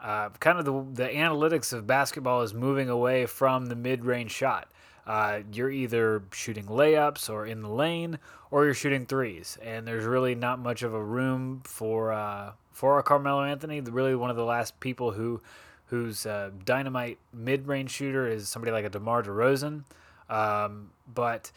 uh, 0.00 0.28
kind 0.40 0.58
of 0.58 0.64
the 0.64 1.04
the 1.04 1.08
analytics 1.08 1.72
of 1.72 1.86
basketball 1.86 2.42
is 2.42 2.52
moving 2.52 2.88
away 2.88 3.26
from 3.26 3.66
the 3.66 3.76
mid 3.76 4.04
range 4.04 4.30
shot. 4.30 4.68
Uh, 5.06 5.40
you're 5.52 5.70
either 5.70 6.22
shooting 6.32 6.66
layups 6.66 7.28
or 7.28 7.46
in 7.46 7.62
the 7.62 7.68
lane, 7.68 8.18
or 8.50 8.64
you're 8.64 8.74
shooting 8.74 9.06
threes, 9.06 9.58
and 9.62 9.86
there's 9.86 10.04
really 10.04 10.34
not 10.34 10.58
much 10.58 10.82
of 10.82 10.94
a 10.94 11.02
room 11.02 11.62
for 11.64 12.12
uh, 12.12 12.52
for 12.72 12.98
a 12.98 13.02
Carmelo 13.02 13.42
Anthony. 13.42 13.80
Really, 13.80 14.14
one 14.14 14.30
of 14.30 14.36
the 14.36 14.44
last 14.44 14.78
people 14.80 15.12
who 15.12 15.40
whose 15.86 16.24
uh, 16.24 16.50
dynamite 16.64 17.18
mid 17.32 17.66
range 17.66 17.90
shooter 17.90 18.26
is 18.26 18.48
somebody 18.48 18.72
like 18.72 18.84
a 18.84 18.90
DeMar 18.90 19.22
DeRozan. 19.22 19.84
Um, 20.30 20.90
but 21.12 21.50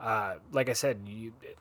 uh, 0.00 0.34
like 0.52 0.68
I 0.68 0.72
said, 0.72 1.00
you, 1.06 1.32
a 1.42 1.54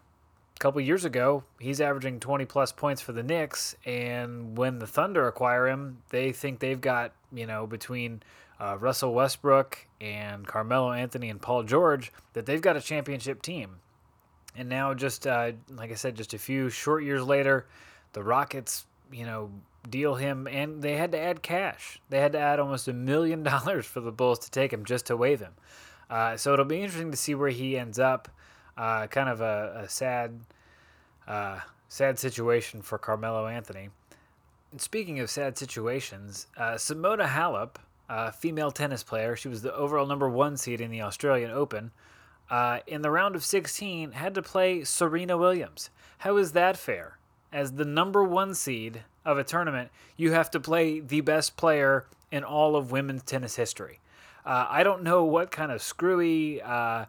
couple 0.61 0.79
years 0.79 1.05
ago, 1.05 1.43
he's 1.59 1.81
averaging 1.81 2.19
20 2.19 2.45
plus 2.45 2.71
points 2.71 3.01
for 3.01 3.13
the 3.13 3.23
Knicks, 3.23 3.75
and 3.83 4.55
when 4.55 4.77
the 4.77 4.85
Thunder 4.85 5.27
acquire 5.27 5.67
him, 5.67 6.03
they 6.09 6.31
think 6.31 6.59
they've 6.59 6.79
got 6.79 7.13
you 7.33 7.47
know 7.47 7.65
between 7.65 8.21
uh, 8.59 8.77
Russell 8.79 9.13
Westbrook 9.13 9.87
and 9.99 10.45
Carmelo 10.45 10.91
Anthony 10.91 11.29
and 11.29 11.41
Paul 11.41 11.63
George 11.63 12.13
that 12.33 12.45
they've 12.45 12.61
got 12.61 12.77
a 12.77 12.81
championship 12.81 13.41
team. 13.41 13.77
And 14.55 14.69
now, 14.69 14.93
just 14.93 15.25
uh, 15.25 15.53
like 15.69 15.91
I 15.91 15.95
said, 15.95 16.15
just 16.15 16.35
a 16.35 16.37
few 16.37 16.69
short 16.69 17.03
years 17.03 17.23
later, 17.23 17.65
the 18.13 18.21
Rockets, 18.21 18.85
you 19.11 19.25
know, 19.25 19.49
deal 19.89 20.13
him, 20.13 20.47
and 20.47 20.81
they 20.81 20.95
had 20.95 21.11
to 21.13 21.19
add 21.19 21.41
cash. 21.41 21.99
They 22.09 22.19
had 22.19 22.33
to 22.33 22.39
add 22.39 22.59
almost 22.59 22.87
a 22.87 22.93
million 22.93 23.41
dollars 23.51 23.87
for 23.87 23.99
the 23.99 24.11
Bulls 24.11 24.39
to 24.39 24.51
take 24.51 24.71
him 24.71 24.85
just 24.85 25.07
to 25.07 25.17
waive 25.17 25.39
him. 25.39 25.53
Uh, 26.07 26.37
so 26.37 26.53
it'll 26.53 26.65
be 26.65 26.81
interesting 26.81 27.09
to 27.09 27.17
see 27.17 27.33
where 27.33 27.49
he 27.49 27.79
ends 27.79 27.97
up. 27.97 28.29
Uh, 28.77 29.07
kind 29.07 29.29
of 29.29 29.41
a, 29.41 29.83
a 29.83 29.89
sad, 29.89 30.39
uh, 31.27 31.59
sad 31.89 32.17
situation 32.17 32.81
for 32.81 32.97
Carmelo 32.97 33.47
Anthony. 33.47 33.89
And 34.71 34.81
speaking 34.81 35.19
of 35.19 35.29
sad 35.29 35.57
situations, 35.57 36.47
uh, 36.57 36.75
Simona 36.75 37.27
Halep 37.27 37.75
uh, 38.11 38.29
female 38.29 38.71
tennis 38.71 39.03
player. 39.03 39.37
She 39.37 39.47
was 39.47 39.61
the 39.61 39.73
overall 39.73 40.05
number 40.05 40.27
one 40.27 40.57
seed 40.57 40.81
in 40.81 40.91
the 40.91 41.01
Australian 41.01 41.49
Open. 41.49 41.91
Uh, 42.49 42.79
in 42.85 43.01
the 43.01 43.09
round 43.09 43.35
of 43.35 43.43
16, 43.43 44.11
had 44.11 44.35
to 44.35 44.41
play 44.41 44.83
Serena 44.83 45.37
Williams. 45.37 45.89
How 46.17 46.35
is 46.35 46.51
that 46.51 46.75
fair? 46.75 47.17
As 47.53 47.71
the 47.71 47.85
number 47.85 48.21
one 48.21 48.53
seed 48.53 49.03
of 49.23 49.37
a 49.37 49.45
tournament, 49.45 49.91
you 50.17 50.33
have 50.33 50.51
to 50.51 50.59
play 50.59 50.99
the 50.99 51.21
best 51.21 51.55
player 51.55 52.05
in 52.31 52.43
all 52.43 52.75
of 52.75 52.91
women's 52.91 53.23
tennis 53.23 53.55
history. 53.55 54.01
Uh, 54.45 54.65
I 54.69 54.83
don't 54.83 55.03
know 55.03 55.23
what 55.23 55.49
kind 55.49 55.71
of 55.71 55.81
screwy 55.81 56.61
uh, 56.61 57.05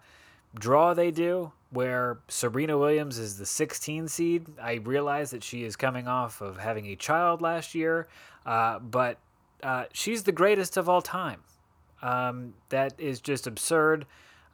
draw 0.54 0.94
they 0.94 1.10
do 1.10 1.52
where 1.72 2.18
Serena 2.28 2.76
Williams 2.76 3.18
is 3.18 3.38
the 3.38 3.46
16 3.46 4.08
seed. 4.08 4.46
I 4.60 4.74
realize 4.74 5.30
that 5.30 5.42
she 5.42 5.64
is 5.64 5.74
coming 5.74 6.06
off 6.06 6.42
of 6.42 6.58
having 6.58 6.86
a 6.86 6.96
child 6.96 7.40
last 7.40 7.74
year, 7.74 8.08
uh, 8.44 8.78
but 8.78 9.18
uh, 9.62 9.84
she's 9.92 10.22
the 10.24 10.32
greatest 10.32 10.76
of 10.76 10.88
all 10.88 11.00
time. 11.00 11.40
Um, 12.02 12.54
that 12.68 12.94
is 12.98 13.20
just 13.20 13.46
absurd. 13.46 14.04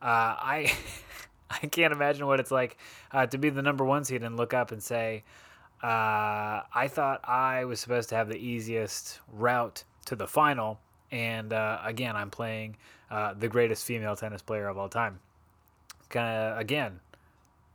Uh, 0.00 0.36
I 0.38 0.72
I 1.50 1.66
can't 1.66 1.92
imagine 1.92 2.26
what 2.26 2.40
it's 2.40 2.50
like 2.50 2.76
uh, 3.10 3.26
to 3.26 3.38
be 3.38 3.50
the 3.50 3.62
number 3.62 3.84
one 3.84 4.04
seed 4.04 4.22
and 4.22 4.36
look 4.36 4.52
up 4.52 4.70
and 4.70 4.82
say, 4.82 5.24
uh, 5.82 6.60
I 6.72 6.88
thought 6.90 7.26
I 7.26 7.64
was 7.64 7.80
supposed 7.80 8.10
to 8.10 8.16
have 8.16 8.28
the 8.28 8.36
easiest 8.36 9.18
route 9.32 9.82
to 10.06 10.14
the 10.14 10.26
final, 10.26 10.78
and 11.10 11.52
uh, 11.52 11.80
again, 11.82 12.16
I'm 12.16 12.30
playing 12.30 12.76
the 13.10 13.48
greatest 13.48 13.84
female 13.84 14.14
tennis 14.14 14.42
player 14.42 14.68
of 14.68 14.76
all 14.76 14.90
time. 14.90 15.20
Kind 16.08 16.28
of 16.28 16.58
again, 16.58 17.00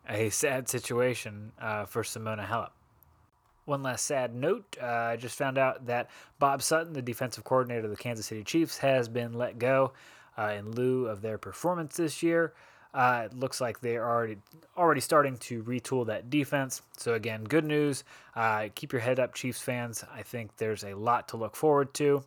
a 0.10 0.30
sad 0.30 0.67
situation 0.67 1.52
uh, 1.60 1.86
for 1.86 2.04
Simona 2.04 2.46
Halep. 2.46 2.72
One 3.65 3.84
last 3.84 4.06
sad 4.06 4.36
note 4.36 4.78
uh, 4.82 4.86
I 4.86 5.15
just 5.15 5.38
found 5.38 5.58
out 5.58 5.86
that 5.86 6.10
Bob 6.39 6.62
Sutton, 6.62 6.93
the 6.93 7.02
defensive 7.02 7.43
coordinator 7.43 7.86
of 7.86 7.91
the 7.91 7.96
Kansas 7.96 8.26
City 8.26 8.43
Chiefs, 8.43 8.78
has 8.80 9.08
been 9.08 9.34
let 9.34 9.58
go 9.58 9.93
uh, 10.38 10.54
in 10.58 10.72
lieu 10.72 11.08
of 11.08 11.22
their 11.22 11.38
performance 11.38 11.96
this 11.96 12.22
year. 12.22 12.54
Uh, 12.93 13.24
it 13.26 13.34
looks 13.34 13.60
like 13.60 13.80
they're 13.80 14.08
already 14.08 14.38
already 14.78 15.02
starting 15.02 15.38
to 15.38 15.63
retool 15.63 16.06
that 16.06 16.30
defense. 16.30 16.82
So 16.98 17.13
again, 17.13 17.43
good 17.43 17.65
news. 17.65 18.04
Uh, 18.36 18.67
keep 18.76 18.91
your 18.91 19.02
head 19.02 19.19
up, 19.19 19.34
Chiefs 19.34 19.62
fans. 19.62 20.04
I 20.13 20.22
think 20.22 20.56
there's 20.58 20.84
a 20.84 20.93
lot 20.93 21.28
to 21.30 21.38
look 21.38 21.56
forward 21.56 21.93
to. 21.96 22.24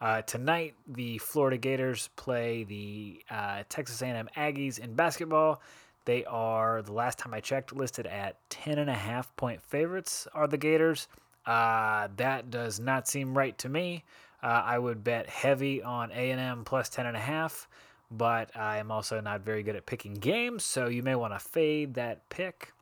Uh, 0.00 0.22
tonight, 0.22 0.74
the 0.88 1.18
Florida 1.18 1.58
Gators 1.58 2.08
play 2.16 2.64
the 2.64 3.22
uh, 3.30 3.64
Texas 3.68 4.00
A&M 4.00 4.30
Aggies 4.34 4.78
in 4.78 4.94
basketball. 4.94 5.60
They 6.06 6.24
are, 6.24 6.80
the 6.80 6.92
last 6.92 7.18
time 7.18 7.34
I 7.34 7.40
checked, 7.40 7.76
listed 7.76 8.06
at 8.06 8.36
10.5 8.48 9.26
point 9.36 9.60
favorites 9.60 10.26
are 10.32 10.46
the 10.46 10.56
Gators. 10.56 11.06
Uh, 11.44 12.08
that 12.16 12.50
does 12.50 12.80
not 12.80 13.08
seem 13.08 13.36
right 13.36 13.56
to 13.58 13.68
me. 13.68 14.04
Uh, 14.42 14.62
I 14.64 14.78
would 14.78 15.04
bet 15.04 15.28
heavy 15.28 15.82
on 15.82 16.10
A&M 16.12 16.64
plus 16.64 16.88
10.5, 16.88 17.66
but 18.10 18.56
I 18.56 18.78
am 18.78 18.90
also 18.90 19.20
not 19.20 19.42
very 19.42 19.62
good 19.62 19.76
at 19.76 19.84
picking 19.84 20.14
games, 20.14 20.64
so 20.64 20.86
you 20.88 21.02
may 21.02 21.14
want 21.14 21.34
to 21.34 21.38
fade 21.38 21.92
that 21.94 22.26
pick. 22.30 22.72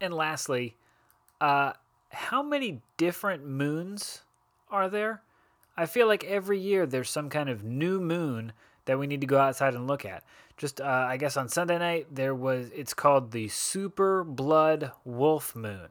And 0.00 0.14
lastly, 0.14 0.76
uh, 1.42 1.74
how 2.08 2.42
many 2.42 2.80
different 2.96 3.44
moons 3.46 4.22
are 4.70 4.88
there? 4.88 5.23
I 5.76 5.86
feel 5.86 6.06
like 6.06 6.24
every 6.24 6.58
year 6.58 6.86
there's 6.86 7.10
some 7.10 7.28
kind 7.28 7.48
of 7.48 7.64
new 7.64 8.00
moon 8.00 8.52
that 8.84 8.98
we 8.98 9.06
need 9.06 9.20
to 9.22 9.26
go 9.26 9.38
outside 9.38 9.74
and 9.74 9.86
look 9.86 10.04
at. 10.04 10.22
Just, 10.56 10.80
uh, 10.80 10.84
I 11.08 11.16
guess 11.16 11.36
on 11.36 11.48
Sunday 11.48 11.78
night, 11.78 12.06
there 12.12 12.34
was, 12.34 12.70
it's 12.74 12.94
called 12.94 13.32
the 13.32 13.48
Super 13.48 14.22
Blood 14.22 14.92
Wolf 15.04 15.56
Moon. 15.56 15.88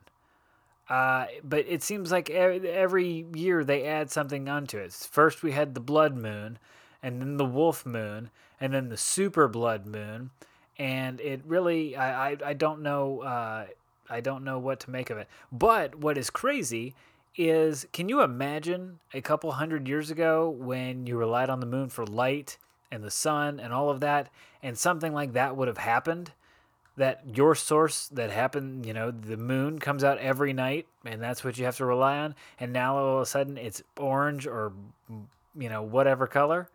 Uh, 0.89 1.25
but 1.43 1.65
it 1.67 1.83
seems 1.83 2.11
like 2.11 2.29
every 2.29 3.25
year 3.33 3.63
they 3.63 3.85
add 3.85 4.11
something 4.11 4.47
onto 4.47 4.77
it. 4.77 4.93
First, 4.93 5.43
we 5.43 5.51
had 5.51 5.73
the 5.73 5.81
Blood 5.81 6.15
Moon, 6.15 6.59
and 7.01 7.21
then 7.21 7.37
the 7.37 7.45
Wolf 7.45 7.85
Moon, 7.85 8.29
and 8.61 8.73
then 8.73 8.89
the 8.89 8.97
Super 8.97 9.47
Blood 9.47 9.85
Moon. 9.85 10.29
And 10.77 11.19
it 11.19 11.41
really, 11.45 11.95
I, 11.95 12.31
I, 12.31 12.37
I 12.45 12.53
don't 12.53 12.81
know, 12.81 13.21
uh, 13.21 13.65
I 14.09 14.21
don't 14.21 14.43
know 14.43 14.59
what 14.59 14.79
to 14.81 14.91
make 14.91 15.09
of 15.09 15.17
it. 15.17 15.27
But 15.51 15.95
what 15.95 16.17
is 16.17 16.29
crazy 16.29 16.95
is 17.35 17.87
can 17.93 18.09
you 18.09 18.21
imagine 18.21 18.99
a 19.13 19.21
couple 19.21 19.51
hundred 19.53 19.87
years 19.87 20.11
ago 20.11 20.49
when 20.49 21.07
you 21.07 21.17
relied 21.17 21.49
on 21.49 21.59
the 21.59 21.65
moon 21.65 21.89
for 21.89 22.05
light 22.05 22.57
and 22.91 23.03
the 23.03 23.11
sun 23.11 23.59
and 23.59 23.73
all 23.73 23.89
of 23.89 23.99
that, 24.01 24.29
and 24.61 24.77
something 24.77 25.13
like 25.13 25.33
that 25.33 25.57
would 25.57 25.67
have 25.67 25.79
happened, 25.79 26.31
that 26.95 27.23
your 27.33 27.55
source 27.55 28.07
that 28.09 28.29
happened, 28.29 28.85
you 28.85 28.93
know, 28.93 29.09
the 29.09 29.37
moon 29.37 29.79
comes 29.79 30.03
out 30.03 30.19
every 30.19 30.53
night 30.53 30.85
and 31.03 31.21
that's 31.21 31.43
what 31.43 31.57
you 31.57 31.65
have 31.65 31.77
to 31.77 31.85
rely 31.85 32.19
on, 32.19 32.35
and 32.59 32.71
now 32.71 32.97
all 32.97 33.15
of 33.17 33.21
a 33.23 33.25
sudden 33.25 33.57
it's 33.57 33.81
orange 33.97 34.45
or, 34.45 34.73
you 35.57 35.69
know, 35.69 35.81
whatever 35.81 36.27
color. 36.27 36.69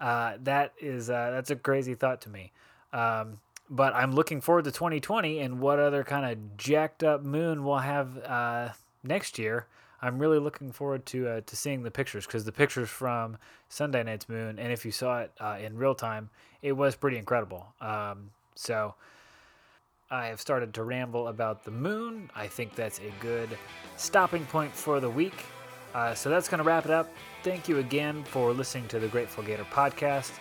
Uh, 0.00 0.34
that 0.42 0.72
is 0.80 1.10
uh, 1.10 1.30
that's 1.30 1.50
a 1.50 1.56
crazy 1.56 1.94
thought 1.94 2.20
to 2.20 2.28
me. 2.28 2.52
Um, 2.92 3.38
but 3.70 3.94
I'm 3.94 4.12
looking 4.12 4.40
forward 4.40 4.64
to 4.64 4.70
2020 4.70 5.38
and 5.38 5.60
what 5.60 5.78
other 5.78 6.04
kind 6.04 6.30
of 6.30 6.56
jacked 6.56 7.02
up 7.02 7.22
moon 7.22 7.64
we'll 7.64 7.78
have 7.78 8.18
uh, 8.18 8.68
next 9.02 9.38
year. 9.38 9.66
I'm 10.00 10.18
really 10.18 10.38
looking 10.38 10.72
forward 10.72 11.06
to 11.06 11.28
uh, 11.28 11.40
to 11.46 11.56
seeing 11.56 11.84
the 11.84 11.90
pictures 11.90 12.26
because 12.26 12.44
the 12.44 12.52
pictures 12.52 12.88
from 12.88 13.36
Sunday 13.68 14.02
Night's 14.02 14.28
Moon, 14.28 14.58
and 14.58 14.72
if 14.72 14.84
you 14.84 14.90
saw 14.90 15.20
it 15.20 15.32
uh, 15.40 15.58
in 15.62 15.76
real 15.76 15.94
time, 15.94 16.30
it 16.60 16.72
was 16.72 16.96
pretty 16.96 17.18
incredible. 17.18 17.66
Um, 17.80 18.30
so 18.56 18.94
I 20.10 20.26
have 20.26 20.40
started 20.40 20.74
to 20.74 20.82
ramble 20.82 21.28
about 21.28 21.64
the 21.64 21.70
moon. 21.70 22.30
I 22.34 22.46
think 22.46 22.74
that's 22.74 22.98
a 22.98 23.12
good 23.20 23.48
stopping 23.96 24.44
point 24.46 24.74
for 24.74 25.00
the 25.00 25.08
week. 25.08 25.44
Uh, 25.94 26.14
so 26.14 26.30
that's 26.30 26.48
going 26.48 26.58
to 26.58 26.64
wrap 26.64 26.84
it 26.84 26.90
up. 26.90 27.08
Thank 27.42 27.68
you 27.68 27.78
again 27.78 28.24
for 28.24 28.52
listening 28.52 28.88
to 28.88 28.98
the 28.98 29.08
Grateful 29.08 29.42
Gator 29.42 29.66
podcast. 29.70 30.32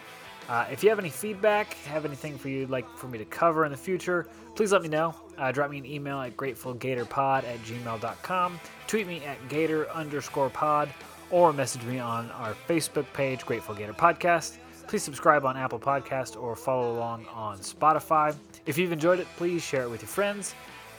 Uh, 0.52 0.66
if 0.70 0.84
you 0.84 0.90
have 0.90 1.00
any 1.00 1.10
feedback, 1.10 1.76
have 1.86 2.04
anything 2.04 2.38
for 2.38 2.50
you'd 2.50 2.70
like 2.70 2.86
for 2.98 3.08
me 3.08 3.18
to 3.18 3.24
cover 3.24 3.64
in 3.64 3.72
the 3.72 3.78
future, 3.78 4.28
please 4.54 4.74
let 4.74 4.82
me 4.82 4.90
know. 4.90 5.16
Uh, 5.38 5.50
drop 5.50 5.72
me 5.72 5.78
an 5.78 5.86
email 5.86 6.20
at 6.20 6.36
gratefulgatorpod 6.36 7.46
at 7.46 7.58
gmail.com, 7.60 8.60
tweet 8.86 9.08
me 9.08 9.24
at 9.24 9.38
gator 9.48 9.90
underscore 9.92 10.50
pod, 10.50 10.90
or 11.30 11.54
message 11.54 11.84
me 11.84 12.00
on 12.00 12.30
our 12.32 12.54
Facebook 12.68 13.06
page, 13.14 13.46
Grateful 13.46 13.74
Gator 13.74 13.94
Podcast. 13.94 14.58
Please 14.88 15.04
subscribe 15.04 15.46
on 15.46 15.56
Apple 15.56 15.80
Podcast 15.80 16.36
or 16.36 16.54
follow 16.58 16.92
along 16.92 17.26
on 17.34 17.58
Spotify. 17.60 18.36
If 18.66 18.78
you've 18.78 18.92
enjoyed 18.92 19.22
it, 19.22 19.28
please 19.38 19.64
share 19.64 19.84
it 19.84 19.90
with 19.90 20.02
your 20.02 20.10
friends. 20.10 20.54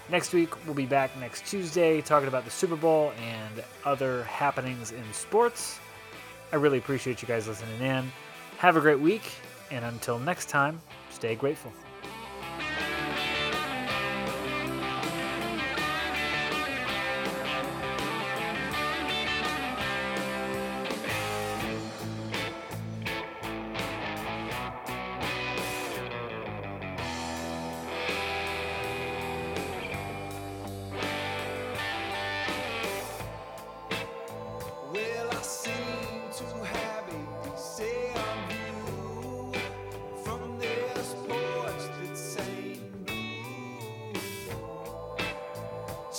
Next 0.08 0.32
week, 0.32 0.64
we'll 0.64 0.74
be 0.74 0.86
back 0.86 1.14
next 1.20 1.46
Tuesday 1.46 2.00
talking 2.00 2.28
about 2.28 2.46
the 2.46 2.50
Super 2.50 2.76
Bowl 2.76 3.12
and 3.22 3.62
other 3.84 4.24
happenings 4.24 4.92
in 4.92 5.04
sports. 5.12 5.78
I 6.52 6.56
really 6.56 6.78
appreciate 6.78 7.20
you 7.20 7.28
guys 7.28 7.46
listening 7.46 7.82
in. 7.82 8.10
Have 8.62 8.76
a 8.76 8.80
great 8.80 9.00
week, 9.00 9.22
and 9.72 9.84
until 9.84 10.20
next 10.20 10.48
time, 10.48 10.80
stay 11.10 11.34
grateful. 11.34 11.72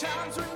times 0.04 0.38
when 0.38 0.53